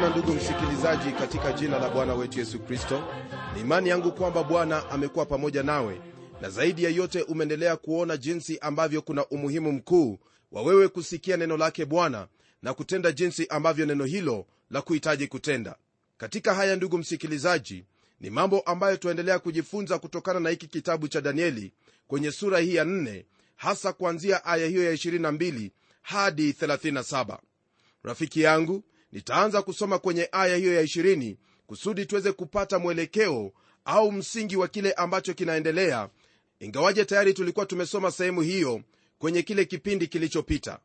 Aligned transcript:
tena 0.00 0.12
ndugu 0.12 0.32
msikilizaji 0.32 1.12
katika 1.12 1.52
jina 1.52 1.78
la 1.78 1.90
bwana 1.90 2.14
wetu 2.14 2.38
yesu 2.38 2.58
kristo 2.58 3.02
ni 3.54 3.60
imani 3.60 3.88
yangu 3.88 4.12
kwamba 4.12 4.44
bwana 4.44 4.90
amekuwa 4.90 5.26
pamoja 5.26 5.62
nawe 5.62 6.00
na 6.40 6.50
zaidi 6.50 6.84
ya 6.84 6.90
yote 6.90 7.22
umeendelea 7.22 7.76
kuona 7.76 8.16
jinsi 8.16 8.58
ambavyo 8.58 9.02
kuna 9.02 9.26
umuhimu 9.26 9.72
mkuu 9.72 10.18
wa 10.52 10.62
wewe 10.62 10.88
kusikia 10.88 11.36
neno 11.36 11.56
lake 11.56 11.84
bwana 11.84 12.28
na 12.62 12.74
kutenda 12.74 13.12
jinsi 13.12 13.46
ambavyo 13.46 13.86
neno 13.86 14.04
hilo 14.04 14.46
la 14.70 14.82
kuhitaji 14.82 15.26
kutenda. 15.26 15.76
Katika 16.18 16.54
haya 16.54 16.76
ndugu 16.76 16.98
msikilizaji 16.98 17.84
ni 18.20 18.30
mambo 18.30 18.60
ambayo 18.60 18.96
tunaendelea 18.96 19.38
kujifunza 19.38 19.98
kutokana 19.98 20.40
na 20.40 20.50
hiki 20.50 20.66
kitabu 20.66 21.08
cha 21.08 21.20
danieli 21.20 21.72
kwenye 22.08 22.32
sura 22.32 22.58
hii 22.58 22.74
ya 22.74 22.84
4 22.84 23.24
hasa 23.56 23.92
kuanzia 23.92 24.44
aya 24.44 24.66
hiyo 24.66 24.84
ya 24.84 24.92
22 24.92 25.70
hadi 26.02 26.52
37 26.52 27.38
rafiki 28.02 28.40
yangu 28.40 28.82
nitaanza 29.12 29.62
kusoma 29.62 29.98
kwenye 29.98 30.28
aya 30.32 30.56
hiyo 30.56 30.74
ya 30.74 30.82
20 30.82 31.36
kusudi 31.66 32.06
tuweze 32.06 32.32
kupata 32.32 32.78
mwelekeo 32.78 33.52
au 33.84 34.12
msingi 34.12 34.56
wa 34.56 34.68
kile 34.68 34.92
ambacho 34.92 35.34
kinaendelea 35.34 36.08
ingawaje 36.60 37.04
tayari 37.04 37.34
tulikuwa 37.34 37.66
tumesoma 37.66 38.10
sehemu 38.10 38.40
hiyo 38.40 38.80
kwenye 39.18 39.42
kile 39.42 39.64
kipindi 39.64 40.06
kilichopita. 40.06 40.78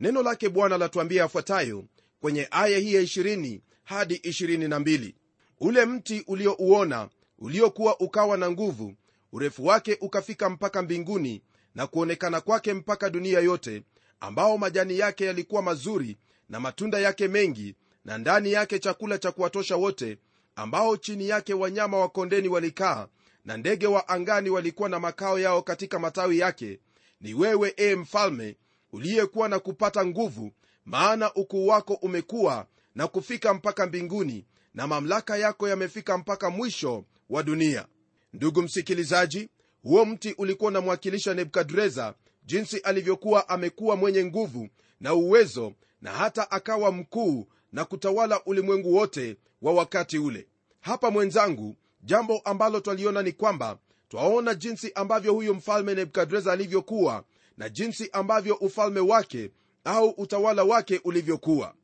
Neno 0.00 0.22
lake 0.22 0.48
bwana 0.48 0.78
latuambia 0.78 1.22
yafuatayo 1.22 1.84
kwenye 2.20 2.48
aya 2.50 2.78
hii 2.78 2.94
ya 2.94 3.02
20 3.02 3.60
hadi 3.84 4.14
22 4.14 5.14
ule 5.60 5.84
mti 5.86 6.24
uliouona 6.26 7.08
uliokuwa 7.38 8.00
ukawa 8.00 8.36
na 8.36 8.50
nguvu 8.50 8.94
urefu 9.32 9.66
wake 9.66 9.98
ukafika 10.00 10.50
mpaka 10.50 10.82
mbinguni 10.82 11.42
na 11.74 11.86
kuonekana 11.86 12.40
kwake 12.40 12.74
mpaka 12.74 13.10
dunia 13.10 13.40
yote 13.40 13.82
ambao 14.20 14.58
majani 14.58 14.98
yake 14.98 15.24
yalikuwa 15.24 15.62
mazuri 15.62 16.16
na 16.48 16.60
matunda 16.60 16.98
yake 16.98 17.28
mengi 17.28 17.74
na 18.04 18.18
ndani 18.18 18.52
yake 18.52 18.78
chakula 18.78 19.18
cha 19.18 19.32
kuwatosha 19.32 19.76
wote 19.76 20.18
ambao 20.56 20.96
chini 20.96 21.28
yake 21.28 21.54
wanyama 21.54 21.98
wa 21.98 22.08
kondeni 22.08 22.48
walikaa 22.48 23.08
na 23.44 23.56
ndege 23.56 23.86
wa 23.86 24.08
angani 24.08 24.50
walikuwa 24.50 24.88
na 24.88 25.00
makao 25.00 25.38
yao 25.38 25.62
katika 25.62 25.98
matawi 25.98 26.38
yake 26.38 26.80
ni 27.20 27.34
wewe 27.34 27.74
ee 27.78 27.94
mfalme 27.94 28.56
uliyekuwa 28.92 29.48
na 29.48 29.58
kupata 29.58 30.06
nguvu 30.06 30.52
maana 30.84 31.34
ukuu 31.34 31.66
wako 31.66 31.94
umekuwa 31.94 32.66
na 32.94 33.06
kufika 33.08 33.54
mpaka 33.54 33.86
mbinguni 33.86 34.46
na 34.74 34.86
mamlaka 34.86 35.36
yako 35.36 35.68
yamefika 35.68 36.18
mpaka 36.18 36.50
mwisho 36.50 37.04
wa 37.30 37.42
dunia. 37.42 37.86
Ndugu 38.32 38.62
msikilizaji 38.62 39.48
huo 39.82 40.04
mti 40.04 40.34
ulikuwa 40.38 40.68
unamwakilisha 40.68 41.34
nebukadreza 41.34 42.14
jinsi 42.44 42.78
alivyokuwa 42.78 43.48
amekuwa 43.48 43.96
mwenye 43.96 44.24
nguvu 44.24 44.68
na 45.00 45.14
uwezo 45.14 45.72
na 46.02 46.10
hata 46.12 46.50
akawa 46.50 46.92
mkuu 46.92 47.46
na 47.72 47.84
kutawala 47.84 48.44
ulimwengu 48.44 48.94
wote 48.94 49.36
wa 49.62 49.72
wakati 49.72 50.18
ule. 50.18 50.46
Hapa 50.80 51.10
mwenzangu 51.10 51.76
jambo 52.02 52.38
ambalo 52.38 52.80
twaliona 52.80 53.22
ni 53.22 53.32
kwamba 53.32 53.78
twaona 54.08 54.54
jinsi 54.54 54.92
ambavyo 54.94 55.32
huyu 55.32 55.54
mfalme 55.54 55.94
nebukadreza 55.94 56.52
alivyokuwa 56.52 57.24
na 57.56 57.68
jinsi 57.68 58.08
ambavyo 58.12 58.54
ufalme 58.54 59.00
wake 59.00 59.50
au 59.84 60.08
utawala 60.08 60.64
wake 60.64 61.00
ulivyokuwa. 61.04 61.74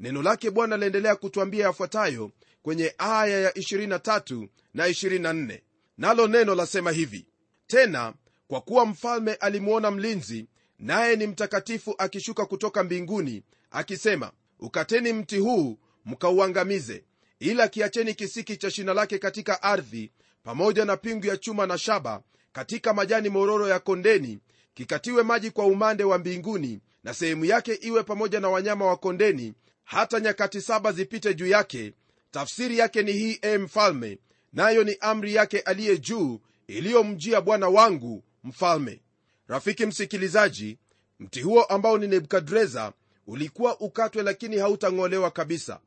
Neno 0.00 0.22
lake 0.22 0.50
bwana 0.50 0.76
laendelea 0.76 1.16
kutwambia 1.16 1.64
yafuatayo 1.66 2.30
kwenye 2.62 2.94
aya 2.98 3.40
ya 3.40 3.50
23 3.50 4.48
na 4.74 4.88
24 4.88 5.60
nalo 5.98 6.26
neno 6.26 6.54
lasema 6.54 6.90
hivi 6.92 7.26
tena 7.66 8.14
kwa 8.48 8.60
kuwa 8.60 8.86
mfalme 8.86 9.34
alimwona 9.34 9.90
mlinzi 9.90 10.46
naye 10.78 11.16
ni 11.16 11.26
mtakatifu 11.26 11.94
akishuka 11.98 12.46
kutoka 12.46 12.84
mbinguni 12.84 13.42
akisema 13.70 14.32
ukateni 14.60 15.12
mti 15.12 15.38
huu 15.38 15.78
mkauangamize 16.04 17.04
ila 17.40 17.68
kiacheni 17.68 18.14
kisiki 18.14 18.56
cha 18.56 18.70
shina 18.70 18.94
lake 18.94 19.18
katika 19.18 19.62
ardhi 19.62 20.12
pamoja 20.42 20.84
na 20.84 20.96
pingu 20.96 21.26
ya 21.26 21.36
chuma 21.36 21.66
na 21.66 21.78
shaba 21.78 22.22
katika 22.52 22.94
majani 22.94 23.28
mororo 23.28 23.68
ya 23.68 23.78
kondeni 23.78 24.38
kikatiwe 24.74 25.22
maji 25.22 25.50
kwa 25.50 25.66
umande 25.66 26.04
wa 26.04 26.18
mbinguni 26.18 26.80
na 27.04 27.14
sehemu 27.14 27.44
yake 27.44 27.74
iwe 27.74 28.02
pamoja 28.02 28.40
na 28.40 28.48
wanyama 28.48 28.86
wa 28.86 28.96
kondeni 28.96 29.54
hata 29.84 30.20
nyakati 30.20 30.60
saba 30.60 30.92
zipite 30.92 31.34
juu 31.34 31.46
yake. 31.46 31.92
Tafsiri 32.30 32.78
yake 32.78 33.02
ni 33.02 33.12
hii 33.12 33.38
e 33.42 33.58
mfalme 33.58 34.18
nayo 34.52 34.84
ni 34.84 34.96
amri 35.00 35.34
yake 35.34 35.60
aliye 35.60 35.98
juu 35.98 36.40
iliyomjia 36.66 37.40
bwana 37.40 37.68
wangu 37.68 38.24
mfalme 38.44 39.00
rafiki 39.48 39.86
msikilizaji 39.86 40.78
mti 41.20 41.42
huo 41.42 41.62
ambao 41.64 41.98
ni 41.98 42.06
nebukadreza 42.08 42.92
ulikuwa 43.26 43.80
ukatwe 43.80 44.22
lakini 44.22 44.56
hautang'olewa 44.58 45.30
kabisa. 45.30 45.80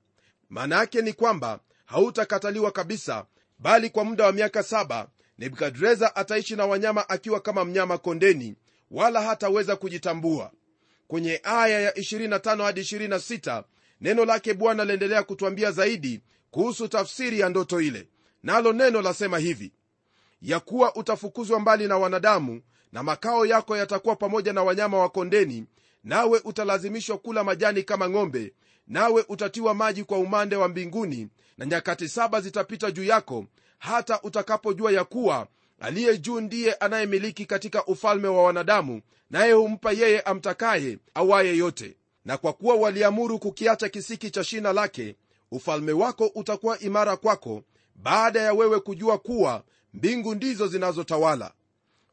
Maana 0.50 0.76
yake 0.76 1.02
ni 1.02 1.14
kwamba 1.14 1.60
hautakataliwa 1.86 2.72
kabisa 2.72 3.26
bali 3.60 3.90
kwa 3.90 4.04
muda 4.04 4.26
wa 4.26 4.32
miaka 4.32 4.64
saba 4.64 5.08
nebukadreza 5.40 6.16
ataishi 6.16 6.56
na 6.56 6.66
wanyama 6.66 7.10
akiwa 7.10 7.40
kama 7.40 7.66
mnyama 7.66 7.98
kondeni 7.98 8.56
wala 8.92 9.22
hataweza 9.22 9.76
kujitambua. 9.76 10.52
Kwenye 11.08 11.42
aya 11.44 11.80
ya 11.82 11.92
25 11.92 12.64
hadi 12.64 12.82
26 12.82 13.64
neno 14.02 14.26
lake 14.26 14.54
bwana 14.54 14.86
laendelea 14.86 15.24
kutwambia 15.24 15.72
zaidi 15.72 16.22
kuhusu 16.52 16.88
tafsiri 16.88 17.40
ya 17.40 17.50
ndoto 17.50 17.82
ile. 17.82 18.08
Nalo 18.44 18.74
neno 18.74 19.02
lasema 19.02 19.38
hivi 19.38 19.72
ya 20.42 20.60
kuwa 20.60 20.96
utafukuzwa 20.96 21.60
mbali 21.60 21.88
na 21.88 21.98
wanadamu 21.98 22.62
na 22.92 23.04
makao 23.04 23.46
yako 23.46 23.78
yatakuwa 23.78 24.16
pamoja 24.16 24.54
na 24.54 24.64
wanyama 24.64 24.98
wa 25.00 25.10
kondeni 25.10 25.66
nawe 26.04 26.42
utalazimishwa 26.44 27.18
kula 27.18 27.44
majani 27.44 27.84
kama 27.84 28.10
ng'ombe 28.10 28.54
nawe 28.88 29.26
utatiwa 29.30 29.74
maji 29.74 30.04
kwa 30.04 30.18
umande 30.18 30.56
wa 30.56 30.68
mbinguni 30.68 31.28
na 31.58 31.66
nyakati 31.66 32.10
saba 32.10 32.42
zitapita 32.42 32.92
juu 32.92 33.04
yako 33.04 33.46
hata 33.80 34.22
utakapojua 34.22 34.92
ya 34.92 35.04
kuwa 35.04 35.48
aliye 35.80 36.18
juu 36.18 36.42
ndiye 36.42 36.74
anayemiliki 36.74 37.46
katika 37.46 37.86
ufalme 37.86 38.28
wa 38.28 38.44
wanadamu 38.44 39.02
naye 39.30 39.52
humpa 39.54 39.92
yeye 39.92 40.22
amtakaye 40.22 40.98
awaye 41.14 41.58
yote. 41.58 41.96
Na 42.26 42.38
kwa 42.38 42.54
kuwa 42.54 42.76
waliamuru 42.76 43.40
kukiacha 43.40 43.90
kisiki 43.90 44.32
cha 44.32 44.44
shina 44.44 44.74
lake 44.74 45.16
ufalme 45.52 45.92
wako 45.92 46.32
utakuwa 46.36 46.80
imara 46.80 47.18
kwako 47.18 47.64
baada 47.96 48.42
ya 48.42 48.54
wewe 48.54 48.80
kujua 48.80 49.18
kuwa 49.18 49.64
mbingu 49.94 50.36
ndizo 50.36 50.68
zinazotawala 50.68 51.52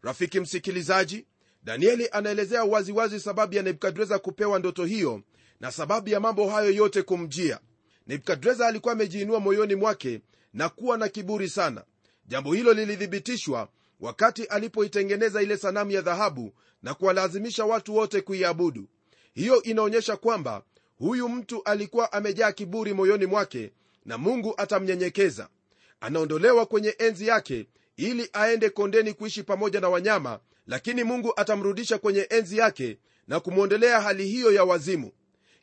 rafiki 0.05 0.41
msikilizaji 0.41 1.27
danieli 1.63 2.09
anaelezea 2.13 2.65
waziwazi 2.65 3.21
sababu 3.21 3.55
ya 3.55 3.63
nebukadreza 3.63 4.19
kupewa 4.19 4.59
ndoto 4.59 4.85
hiyo 4.85 5.23
na 5.61 5.71
sababu 5.73 6.09
ya 6.09 6.21
mambo 6.21 6.49
hayo 6.49 6.71
yote 6.71 7.03
kumjia. 7.03 7.61
Nebukadreza 8.07 8.67
alikuwa 8.67 8.93
amejiinua 8.93 9.41
moyoni 9.41 9.75
mwake 9.75 10.21
na 10.53 10.69
kuwa 10.69 10.99
na 10.99 11.09
kiburi 11.09 11.49
sana. 11.49 11.85
Jambo 12.27 12.53
hilo 12.55 12.73
lilithibitishwa 12.73 13.69
wakati 14.01 14.45
alipoitengeneza 14.45 15.43
ile 15.43 15.57
sanamu 15.57 15.91
ya 15.91 16.01
dhahabu 16.01 16.53
na 16.83 16.95
kuwalazimisha 16.95 17.65
watu 17.65 17.97
wote 17.97 18.21
kuiabudu. 18.21 18.89
Hiyo 19.35 19.63
inaonyesha 19.63 20.17
kwamba 20.17 20.63
huyu 20.99 21.29
mtu 21.29 21.63
alikuwa 21.65 22.13
amejaa 22.13 22.53
kiburi 22.53 22.95
moyoni 22.95 23.27
mwake 23.27 23.73
na 24.05 24.19
mungu 24.19 24.55
atamnyenyekeza. 24.57 25.49
Anaondolewa 26.01 26.67
kwenye 26.67 26.95
enzi 26.99 27.27
yake 27.27 27.67
ili 27.97 28.31
aende 28.33 28.71
kondeni 28.71 29.15
kuishi 29.15 29.43
pamoja 29.43 29.81
na 29.81 29.89
wanyama 29.89 30.41
lakini 30.67 31.05
mungu 31.05 31.33
atamrudisha 31.37 31.99
kwenye 31.99 32.27
enzi 32.31 32.59
yake 32.59 32.99
na 33.29 33.41
kumwondelea 33.41 34.01
hali 34.01 34.27
hiyo 34.27 34.53
ya 34.53 34.65
wazimu. 34.65 35.13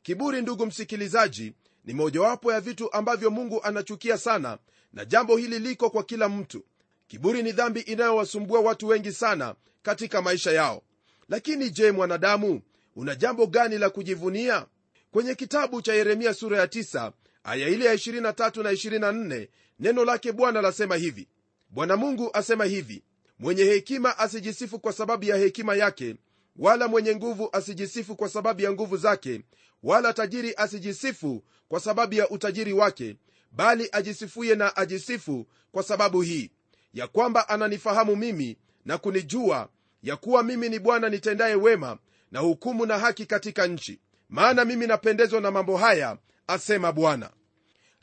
Kiburi 0.03 0.41
ndugu 0.41 0.65
msikilizaji 0.65 1.53
ni 1.85 1.93
mojawapo 1.93 2.53
ya 2.53 2.61
vitu 2.61 2.93
ambavyo 2.93 3.29
mungu 3.31 3.63
anachukia 3.63 4.17
sana 4.17 4.57
na 4.93 5.05
jambo 5.05 5.37
hili 5.37 5.59
liko 5.59 5.89
kwa 5.89 6.03
kila 6.03 6.29
mtu. 6.29 6.63
Kiburi 7.07 7.43
ni 7.43 7.51
dhambi 7.51 7.79
inayowasumbua 7.79 8.59
watu 8.59 8.87
wengi 8.87 9.11
sana 9.11 9.55
katika 9.83 10.21
maisha 10.21 10.51
yao. 10.51 10.81
Lakini 11.29 11.69
je 11.69 11.91
mwanadamu 11.91 12.61
una 12.95 13.15
jambo 13.15 13.47
gani 13.47 13.77
la 13.77 13.89
kujivunia? 13.89 14.65
Kwenye 15.11 15.35
kitabu 15.35 15.81
cha 15.81 15.93
yeremia 15.93 16.33
sura 16.33 16.57
ya 16.59 16.65
9 16.65 17.11
aya 17.43 17.67
ile 17.67 17.85
ya 17.85 17.93
23 17.95 18.63
na 18.63 18.71
24 18.71 19.47
neno 19.79 20.05
lake 20.05 20.31
bwana 20.31 20.61
lasema 20.61 20.95
hivi 20.95 21.27
bwana 21.71 21.97
mungu 21.97 22.29
asema 22.33 22.65
hivi 22.65 23.03
mwenye 23.39 23.63
hekima 23.63 24.19
asijisifu 24.19 24.79
kwa 24.79 24.93
sababu 24.93 25.25
ya 25.25 25.35
hekima 25.37 25.75
yake 25.75 26.15
wala 26.55 26.87
mwenye 26.87 27.15
nguvu 27.15 27.49
asijisifu 27.51 28.15
kwa 28.15 28.29
sababu 28.29 28.61
ya 28.61 28.71
nguvu 28.71 28.97
zake 28.97 29.41
wala 29.83 30.13
tajiri 30.13 30.53
asijisifu 30.57 31.43
kwa 31.67 31.79
sababu 31.79 32.13
ya 32.13 32.29
utajiri 32.29 32.73
wake 32.73 33.15
bali 33.51 33.89
ajisifuye 33.91 34.55
na 34.55 34.75
ajisifu 34.75 35.47
kwa 35.71 35.83
sababu 35.83 36.21
hii 36.21 36.51
ya 36.93 37.07
kwamba 37.07 37.49
ananifahamu 37.49 38.15
mimi 38.15 38.57
na 38.85 38.97
kunijua 38.97 39.69
ya 40.03 40.15
kuwa 40.15 40.43
mimi 40.43 40.69
ni 40.69 40.79
bwana 40.79 41.09
nitendaye 41.09 41.55
wema 41.55 41.97
na 42.31 42.39
hukumu 42.39 42.85
na 42.85 42.99
haki 42.99 43.25
katika 43.25 43.67
nchi. 43.67 43.99
Maana 44.29 44.65
mimi 44.65 44.87
napendezwa 44.87 45.41
na 45.41 45.51
mambo 45.51 45.77
haya 45.77 46.17
asema 46.47 46.91
bwana. 46.91 47.29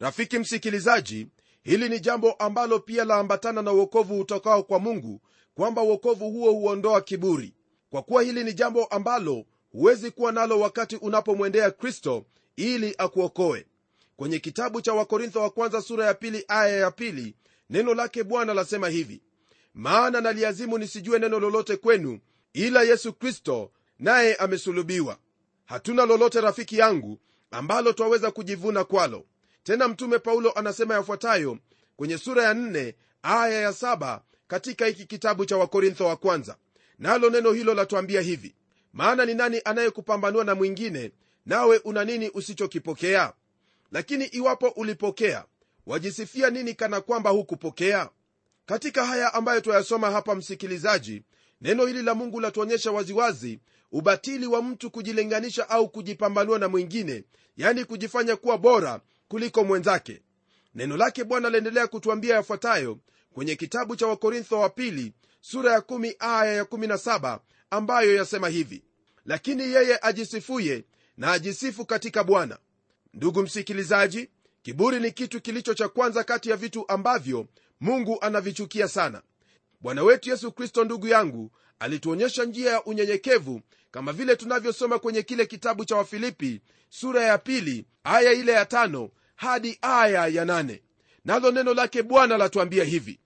Rafiki 0.00 0.38
msikilizaji 0.38 1.26
hili 1.62 1.88
ni 1.88 2.00
jambo 2.00 2.32
ambalo 2.32 2.78
pia 2.78 3.04
laambatana 3.04 3.62
na 3.62 3.72
uokovu 3.72 4.20
utokao 4.20 4.62
kwa 4.62 4.78
mungu 4.78 5.20
kwamba 5.54 5.82
uokovu 5.82 6.30
huo 6.30 6.52
huondoa 6.52 7.00
kiburi. 7.00 7.54
Kwa 7.90 8.02
kuwa 8.02 8.22
hili 8.22 8.44
ni 8.44 8.52
jambo 8.52 8.84
ambalo 8.84 9.44
huwezi 9.72 10.10
kuwa 10.10 10.32
nalo 10.32 10.60
wakati 10.60 10.96
unapomwendea 10.96 11.70
kristo 11.70 12.24
ili 12.56 12.94
akuokoe. 12.98 13.66
Kwenye 14.16 14.38
kitabu 14.38 14.80
cha 14.80 14.92
wakorintho 14.94 15.40
wa 15.40 15.50
kwanza 15.50 15.82
sura 15.82 16.06
ya 16.06 16.14
pili 16.14 16.44
aya 16.48 16.76
ya 16.76 16.90
pili 16.90 17.34
neno 17.70 17.94
lake 17.94 18.24
bwana 18.24 18.54
lasema 18.54 18.88
hivi 18.88 19.20
maana 19.74 20.20
naliazimu 20.20 20.78
nisijue 20.78 21.18
neno 21.18 21.40
lolote 21.40 21.76
kwenu 21.76 22.18
ila 22.52 22.82
yesu 22.82 23.12
kristo 23.12 23.70
naye 23.98 24.34
amesulubiwa. 24.34 25.18
Hatuna 25.64 26.06
lolote 26.06 26.40
rafiki 26.40 26.78
yangu 26.78 27.18
ambalo 27.50 27.92
twaweza 27.92 28.30
kujivuna 28.30 28.84
kwalo 28.84 29.24
tena 29.62 29.88
mtume 29.88 30.18
paulo 30.18 30.52
anasema 30.52 30.94
yafuatayo 30.94 31.58
kwenye 31.96 32.18
sura 32.18 32.42
ya 32.44 32.54
4 32.54 32.94
aya 33.22 33.60
ya 33.60 33.70
7 33.70 34.20
katika 34.48 34.86
hiki 34.86 35.04
kitabu 35.06 35.44
cha 35.46 35.56
wakorintho 35.56 36.06
wa 36.06 36.16
kwanza. 36.16 36.56
Nalo 36.98 37.30
neno 37.30 37.52
hilo 37.52 37.74
latuambia 37.74 38.20
hivi 38.20 38.54
maana 38.92 39.24
ni 39.24 39.34
nani 39.34 39.60
anayekupambanua 39.64 40.44
na 40.44 40.54
mwingine 40.54 41.12
nawe 41.46 41.78
una 41.84 42.04
nini 42.04 42.30
usichokipokea? 42.34 43.32
Lakini 43.92 44.24
iwapo 44.24 44.68
ulipokea 44.68 45.44
wajisifia 45.86 46.50
nini 46.50 46.74
kana 46.74 47.00
kwamba 47.00 47.30
hukupokea? 47.30 48.08
Katika 48.66 49.06
haya 49.06 49.34
ambayo 49.34 49.60
twayasoma 49.60 50.10
hapa 50.10 50.34
msikilizaji 50.34 51.22
neno 51.60 51.86
hili 51.86 52.02
la 52.02 52.14
mungu 52.14 52.40
latuonyesha 52.40 52.90
waziwazi 52.92 53.60
ubatili 53.92 54.46
wa 54.46 54.62
mtu 54.62 54.90
kujilinganisha 54.90 55.68
au 55.70 55.88
kujipambanua 55.88 56.58
na 56.58 56.68
mwingine 56.68 57.24
yani 57.56 57.84
kujifanya 57.84 58.36
kuwa 58.36 58.58
bora 58.58 59.00
kuliko 59.28 59.64
mwenzake. 59.64 60.22
Neno 60.74 60.96
lake 60.96 61.24
bwana 61.24 61.48
aliendelea 61.48 61.86
kutuambia 61.86 62.34
yafuatayo 62.34 62.98
kwenye 63.32 63.56
kitabu 63.56 63.96
cha 63.96 64.06
wakorintho 64.06 64.60
wa 64.60 64.68
pili 64.70 65.12
sura 65.40 65.72
ya 65.72 65.78
1 65.78 66.14
aya 66.18 66.52
ya 66.52 66.62
17 66.64 67.38
ambayo 67.70 68.14
yasema 68.16 68.48
hivi. 68.48 68.82
Lakini 69.24 69.62
yeye 69.62 69.98
ajisifuye 70.02 70.84
na 71.16 71.32
ajisifu 71.32 71.86
katika 71.86 72.24
bwana. 72.24 72.58
Ndugu 73.14 73.42
msikilizaji 73.42 74.28
kiburi 74.62 75.00
ni 75.00 75.12
kitu 75.12 75.40
kilicho 75.40 75.74
cha 75.74 75.88
kwanza 75.88 76.24
kati 76.24 76.50
ya 76.50 76.56
vitu 76.56 76.84
ambavyo 76.88 77.46
mungu 77.80 78.18
anavichukia 78.20 78.88
sana. 78.88 79.22
Bwana 79.80 80.02
wetu 80.02 80.30
yesu 80.30 80.52
kristo 80.52 80.84
ndugu 80.84 81.06
yangu 81.08 81.50
alituonyesha 81.78 82.44
njia 82.44 82.70
ya 82.70 82.84
unyenyekevu 82.84 83.60
kama 83.90 84.12
vile 84.12 84.36
tunavyosoma 84.36 84.98
kwenye 84.98 85.22
kile 85.22 85.46
kitabu 85.46 85.84
cha 85.84 85.96
wafilipi 85.96 86.60
sura 86.88 87.24
ya 87.24 87.38
pili 87.38 87.86
aya 88.04 88.32
ile 88.32 88.52
ya 88.52 88.66
tano 88.66 89.10
hadi 89.38 89.78
aya 89.82 90.26
ya 90.26 90.44
nane. 90.44 90.82
Nalo 91.24 91.50
neno 91.50 91.74
lake 91.74 92.02
bwana 92.02 92.36
latuambia 92.36 92.84
hivi. 92.84 93.20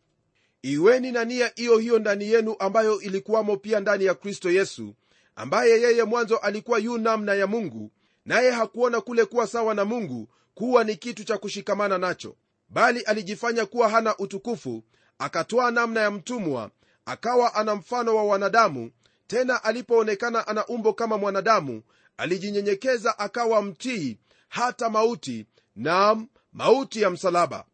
Iweni 0.62 1.12
na 1.12 1.24
nia 1.24 1.52
hiyo 1.54 1.78
hiyo 1.78 1.98
ndani 1.98 2.24
yenu 2.30 2.56
ambayo 2.58 3.00
ilikuwamo 3.00 3.56
pia 3.56 3.80
ndani 3.80 4.04
ya 4.04 4.14
kristo 4.14 4.50
yesu 4.50 4.94
ambaye 5.36 5.80
yeye 5.80 6.04
mwanzo 6.04 6.36
alikuwa 6.36 6.78
yu 6.78 6.98
namna 6.98 7.34
ya 7.34 7.46
mungu 7.46 7.90
naye 8.24 8.50
hakuona 8.50 9.00
kule 9.00 9.24
kuwa 9.24 9.46
sawa 9.46 9.74
na 9.74 9.84
mungu 9.84 10.28
kuwa 10.54 10.84
ni 10.84 10.96
kitu 10.96 11.24
cha 11.24 11.38
kushikamana 11.38 11.98
nacho 11.98 12.36
bali 12.68 13.00
alijifanya 13.00 13.66
kuwa 13.66 13.88
hana 13.88 14.16
utukufu 14.18 14.84
akatwaa 15.18 15.70
namna 15.70 16.00
ya 16.00 16.10
mtumwa 16.10 16.70
akawa 17.04 17.54
ana 17.54 17.74
mfano 17.74 18.16
wa 18.16 18.24
wanadamu 18.24 18.90
tena 19.26 19.64
alipoonekana 19.64 20.46
ana 20.46 20.66
umbo 20.66 20.92
kama 20.92 21.18
mwanadamu 21.18 21.82
alijinyenyekeza 22.16 23.18
akawa 23.18 23.62
mtii 23.62 24.18
hata 24.48 24.90
mauti 24.90 25.46
nam 25.76 26.28
mauti 26.52 27.02
ya 27.02 27.10
msalaba. 27.10 27.64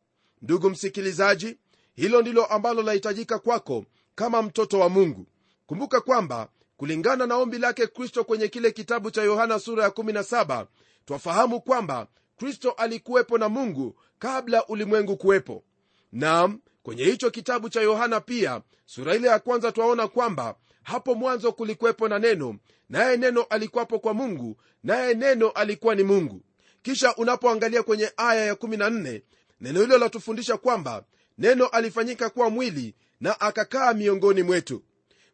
Ndugu 0.42 0.70
msikilizaji 0.70 1.58
hilo 1.94 2.20
ndilo 2.22 2.44
ambalo 2.44 2.82
lahitajika 2.82 3.38
kwako 3.38 3.84
kama 4.14 4.42
mtoto 4.42 4.78
wa 4.80 4.88
mungu. 4.88 5.26
Kumbuka 5.66 6.00
kwamba 6.00 6.48
kulingana 6.76 7.26
na 7.26 7.36
ombi 7.36 7.58
lake 7.58 7.86
kristo 7.86 8.24
kwenye 8.24 8.48
kile 8.48 8.70
kitabu 8.72 9.10
cha 9.10 9.22
yohana 9.22 9.58
sura 9.58 9.84
ya 9.84 9.90
17 9.90 10.66
twafahamu 11.04 11.60
kwamba 11.60 12.06
kristo 12.36 12.70
alikuwepo 12.70 13.38
na 13.38 13.48
mungu 13.48 14.00
kabla 14.18 14.66
ulimwengu 14.66 15.16
kuwepo. 15.16 15.64
Nam 16.12 16.60
kwenye 16.82 17.04
hicho 17.04 17.30
kitabu 17.30 17.68
cha 17.68 17.80
yohana 17.80 18.20
pia 18.20 18.62
sura 18.86 19.14
ile 19.14 19.28
ya 19.28 19.38
kwanza 19.38 19.72
twaona 19.72 20.08
kwamba 20.08 20.56
hapo 20.82 21.14
mwanzo 21.14 21.52
kulikuwepo 21.52 22.08
na 22.08 22.18
neno 22.18 22.58
naye 22.88 23.16
neno 23.16 23.42
alikuwapo 23.42 23.98
kwa 23.98 24.14
mungu 24.14 24.56
naye 24.82 25.14
neno 25.14 25.48
alikuwa 25.50 25.94
ni 25.94 26.02
mungu 26.02 26.42
kisha 26.88 27.14
unapoangalia 27.16 27.82
kwenye 27.82 28.12
aya 28.16 28.52
ya14 28.54 29.20
neno 29.60 29.80
hilo 29.80 29.98
latufundisha 29.98 30.56
kwamba 30.56 31.04
neno 31.38 31.66
alifanyika 31.66 32.30
kuwa 32.30 32.50
mwili 32.50 32.94
na 33.20 33.40
akakaa 33.40 33.94
miongoni 33.94 34.42
mwetu. 34.42 34.82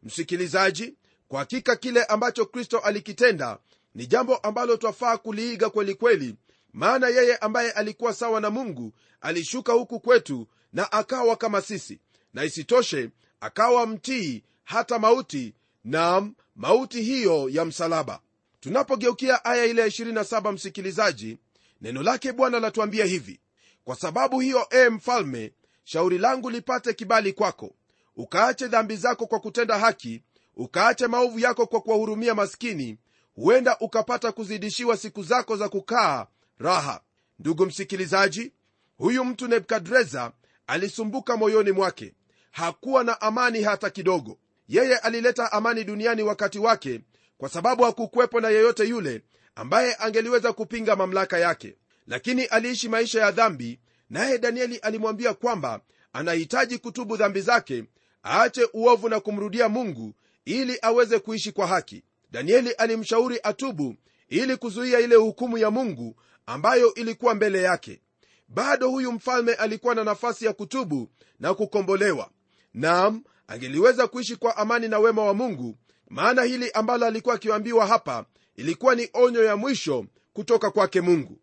Msikilizaji 0.03 0.95
kwa 1.29 1.39
hakika 1.39 1.77
kile 1.77 2.05
ambacho 2.05 2.47
kristo 2.47 2.79
alikitenda 2.79 3.59
ni 3.95 4.07
jambo 4.07 4.37
ambalo 4.37 4.77
twafaa 4.77 5.17
kuliiga 5.17 5.71
kwelikweli 5.71 6.35
maana 6.73 7.09
yeye 7.09 7.37
ambaye 7.37 7.71
alikuwa 7.71 8.15
sawa 8.15 8.41
na 8.41 8.51
mungu 8.51 8.93
alishuka 9.21 9.73
huku 9.73 10.01
kwetu 10.01 10.47
na 10.73 10.93
akawa 10.93 11.37
kama 11.37 11.61
sisi. 11.63 12.01
Na 12.33 12.45
isitoshe 12.45 13.11
akawa 13.41 13.87
mtii 13.87 14.43
hata 14.65 14.99
mauti 14.99 15.55
nam 15.85 16.35
mauti 16.57 17.03
hiyo 17.03 17.49
ya 17.51 17.65
msalaba. 17.65 18.21
Tunapogeukia 18.61 19.45
aya 19.45 19.65
ile 19.65 19.83
ya 19.83 19.89
27 19.89 20.53
msikilizaji 20.53 21.39
neno 21.85 22.03
lake 22.03 22.33
bwana 22.33 22.61
latuambia 22.61 23.05
hivi 23.05 23.41
kwa 23.85 23.97
sababu 23.97 24.41
hiyo 24.41 24.67
ee 24.73 24.89
mfalme 24.89 25.53
shauri 25.85 26.19
langu 26.19 26.51
lipate 26.51 26.95
kibali 26.95 27.33
kwako 27.33 27.75
ukaache 28.17 28.69
dhambi 28.69 28.97
zako 28.97 29.27
kwa 29.27 29.41
kutenda 29.41 29.79
haki 29.79 30.23
ukaache 30.57 31.07
maovu 31.07 31.39
yako 31.39 31.67
kwa 31.67 31.81
kuwahurumia 31.81 32.35
maskini 32.35 32.99
huenda 33.35 33.79
ukapata 33.79 34.33
kuzidishiwa 34.33 34.97
siku 34.97 35.23
zako 35.23 35.57
za 35.57 35.69
kukaa 35.69 36.27
raha. 36.59 37.01
Ndugu 37.39 37.67
msikilizaji 37.67 38.53
huyu 38.97 39.25
mtu 39.25 39.49
nebukadreza 39.49 40.33
alisumbuka 40.67 41.37
moyoni 41.37 41.73
mwake. 41.73 42.15
Hakuwa 42.51 43.05
na 43.05 43.21
amani 43.21 43.63
hata 43.63 43.91
kidogo. 43.91 44.39
Yeye 44.69 44.99
alileta 44.99 45.53
amani 45.53 45.85
duniani 45.85 46.23
wakati 46.23 46.59
wake 46.59 47.01
kwa 47.39 47.49
sababu 47.49 47.83
hakukuwepo 47.83 48.41
na 48.41 48.49
yeyote 48.49 48.85
yule 48.85 49.23
ambaye 49.55 49.97
angeliweza 49.99 50.53
kupinga 50.53 50.97
mamlaka 50.97 51.39
yake 51.39 51.77
lakini 52.07 52.45
aliishi 52.45 52.89
maisha 52.89 53.21
ya 53.21 53.31
dhambi 53.31 53.81
naye 54.11 54.39
danieli 54.39 54.77
alimwambia 54.77 55.35
kwamba 55.35 55.81
anahitaji 56.13 56.79
kutubu 56.79 57.17
dhambi 57.17 57.41
zake 57.41 57.85
aache 58.25 58.69
uovu 58.73 59.09
na 59.09 59.21
kumrudia 59.21 59.69
mungu 59.69 60.15
ili 60.45 60.79
aweze 60.83 61.19
kuishi 61.19 61.53
kwa 61.53 61.67
haki. 61.67 62.05
Danieli 62.31 62.71
alimshauri 62.71 63.41
atubu 63.43 63.95
ili 64.29 64.57
kuzuia 64.57 65.01
ile 65.01 65.15
hukumu 65.15 65.59
ya 65.59 65.71
mungu 65.71 66.17
ambayo 66.47 66.95
ilikuwa 66.95 67.35
mbele 67.35 67.63
yake. 67.63 68.01
Bado 68.49 68.91
huyu 68.91 69.13
mfalme 69.13 69.55
alikuwa 69.55 69.95
na 69.95 70.05
nafasi 70.05 70.45
ya 70.45 70.53
kutubu 70.53 71.11
na 71.41 71.55
kukombolewa. 71.55 72.31
Nam 72.75 73.25
angeliweza 73.47 74.07
kuishi 74.07 74.37
kwa 74.37 74.57
amani 74.57 74.89
na 74.89 74.99
wema 74.99 75.25
wa 75.25 75.35
mungu 75.35 75.77
maana 76.11 76.43
hili 76.43 76.71
ambalo 76.71 77.07
alikuwa 77.07 77.35
akiambiwa 77.35 77.87
hapa 77.87 78.25
ilikuwa 78.57 78.95
ni 78.95 79.09
onyo 79.13 79.45
ya 79.45 79.57
mwisho 79.57 80.07
kutoka 80.33 80.71
kwake 80.71 81.01
mungu 81.01 81.39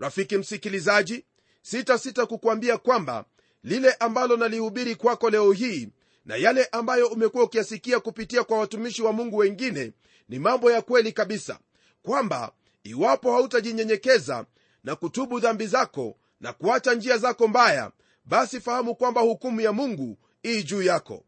rafiki 0.00 0.38
msikilizaji 0.38 1.24
sitasita 1.62 2.26
kukuambia 2.26 2.78
kukwambia 2.78 2.78
kwamba 2.78 3.24
lile 3.62 3.92
ambalo 3.92 4.36
nalihubiri 4.36 4.96
kwako 4.96 5.30
leo 5.30 5.52
hii 5.52 5.88
na 6.24 6.36
yale 6.36 6.64
ambayo 6.64 7.06
umekuwa 7.08 7.44
ukiyasikia 7.44 8.00
kupitia 8.00 8.44
kwa 8.44 8.58
watumishi 8.58 9.02
wa 9.02 9.12
mungu 9.12 9.36
wengine 9.36 9.92
ni 10.28 10.38
mambo 10.38 10.70
ya 10.70 10.82
kweli 10.82 11.12
kabisa. 11.12 11.58
Kwamba 12.02 12.52
iwapo 12.84 13.32
hautajinyenyekeza 13.32 14.46
na 14.84 14.96
kutubu 14.96 15.40
dhambi 15.40 15.66
zako 15.66 16.16
na 16.40 16.52
kuacha 16.52 16.94
njia 16.94 17.18
zako 17.18 17.48
mbaya 17.48 17.90
basi 18.24 18.60
fahamu 18.60 18.94
kwamba 18.94 19.20
hukumu 19.20 19.60
ya 19.60 19.72
mungu 19.72 20.18
ii 20.46 20.62
juu 20.62 20.82
yako. 20.82 21.24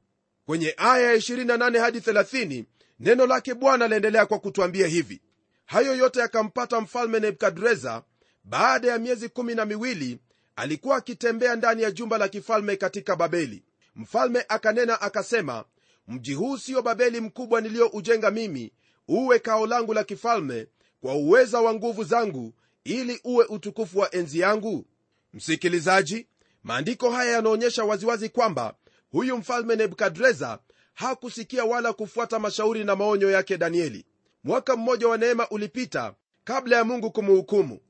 Kwenye 0.47 0.75
aya 0.76 1.11
ya 1.11 1.17
28 1.17 1.79
hadi 1.81 1.99
30 1.99 2.64
neno 3.00 3.26
lake 3.26 3.55
bwana 3.55 3.88
laendelea 3.88 4.26
kwa 4.26 4.38
kutwambia 4.38 4.87
hivi. 4.87 5.21
Hayo 5.67 5.95
yote 5.97 6.21
yakampata 6.21 6.81
mfalme 6.81 7.21
nebukadreza 7.21 8.02
baada 8.45 8.89
ya 8.89 8.99
miezi 8.99 9.29
kumi 9.29 9.55
na 9.55 9.65
miwili 9.65 10.19
alikuwa 10.57 10.97
akitembea 10.97 11.57
ndani 11.57 11.83
ya 11.83 11.91
jumba 11.91 12.19
la 12.19 12.29
kifalme 12.29 12.77
katika 12.77 13.17
babeli. 13.17 13.63
Mfalme 13.97 14.45
akanena 14.49 15.01
akasema 15.01 15.65
mji 16.09 16.35
huu 16.35 16.57
siyo 16.59 16.83
babeli 16.83 17.21
mkubwa 17.21 17.61
niliyoujenga 17.61 18.31
mimi. 18.31 18.73
Uwe 19.09 19.39
kao 19.39 19.67
langu 19.67 19.95
la 19.95 20.05
kifalme 20.05 20.67
kwa 21.01 21.15
uweza 21.15 21.61
wa 21.61 21.75
nguvu 21.75 22.05
zangu 22.05 22.55
ili 22.85 23.21
uwe 23.25 23.45
utukufu 23.45 23.99
wa 23.99 24.15
enzi 24.15 24.39
yangu. 24.39 24.87
Msikilizaji 25.35 26.27
maandiko 26.63 27.11
haya 27.11 27.33
yanaonyesha 27.33 27.85
waziwazi 27.85 28.29
kwamba 28.29 28.75
huyu 29.11 29.37
mfalme 29.37 29.77
nebukadreza 29.77 30.59
hakusikia 30.95 31.65
wala 31.65 31.93
kufuata 31.93 32.39
mashauri 32.39 32.85
na 32.85 32.97
maonyo 32.97 33.31
yake 33.31 33.59
danieli. 33.59 34.07
Mwaka 34.45 34.77
mmoja 34.77 35.09
wa 35.09 35.19
neema 35.19 35.49
ulipita 35.49 36.15
kabla 36.45 36.77
ya 36.77 36.85
mungu 36.85 37.11
kumuhukumu 37.11 37.81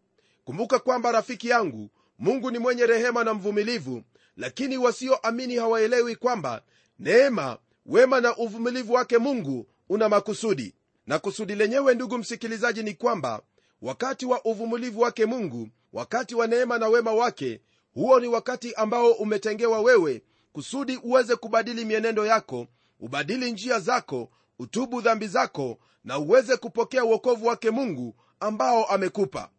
kumbuka 0.45 0.79
kwamba 0.79 1.13
rafiki 1.13 1.49
yangu 1.49 1.91
mungu 2.19 2.51
ni 2.51 2.59
mwenye 2.59 2.87
rehema 2.87 3.25
na 3.25 3.35
mvumilivu 3.35 4.03
lakini 4.37 4.79
wasioamini 4.79 5.57
hawaelewi 5.57 6.17
kwamba 6.17 6.63
neema 6.99 7.59
wema 7.87 8.21
na 8.21 8.37
uvumilivu 8.37 8.93
wake 8.93 9.19
mungu 9.19 9.67
una 9.89 10.09
makusudi. 10.09 10.75
Na 11.07 11.19
kusudi 11.19 11.55
lenyewe 11.55 11.95
ndugu 11.95 12.19
msikilizaji 12.19 12.83
ni 12.83 12.95
kwamba 12.95 13.43
wakati 13.83 14.27
wa 14.27 14.45
uvumilivu 14.45 15.01
wake 15.01 15.27
mungu 15.27 15.69
wakati 15.93 16.35
wa 16.35 16.47
neema 16.47 16.79
na 16.79 16.89
wema 16.89 17.13
wake 17.13 17.61
huo 17.95 18.21
ni 18.21 18.29
wakati 18.29 18.75
ambao 18.75 19.13
umetengewa 19.13 19.81
wewe 19.81 20.23
kusudi 20.53 20.97
uweze 20.97 21.37
kubadili 21.37 21.85
mienendo 21.85 22.27
yako 22.27 22.67
ubadili 23.01 23.53
njia 23.53 23.81
zako 23.81 24.31
utubu 24.59 25.01
dhambi 25.01 25.27
zako 25.27 25.79
na 26.05 26.19
uweze 26.19 26.57
kupokea 26.57 27.05
uokovu 27.05 27.47
wake 27.47 27.71
mungu 27.71 28.15
ambao 28.41 28.85
amekupa 28.85 29.51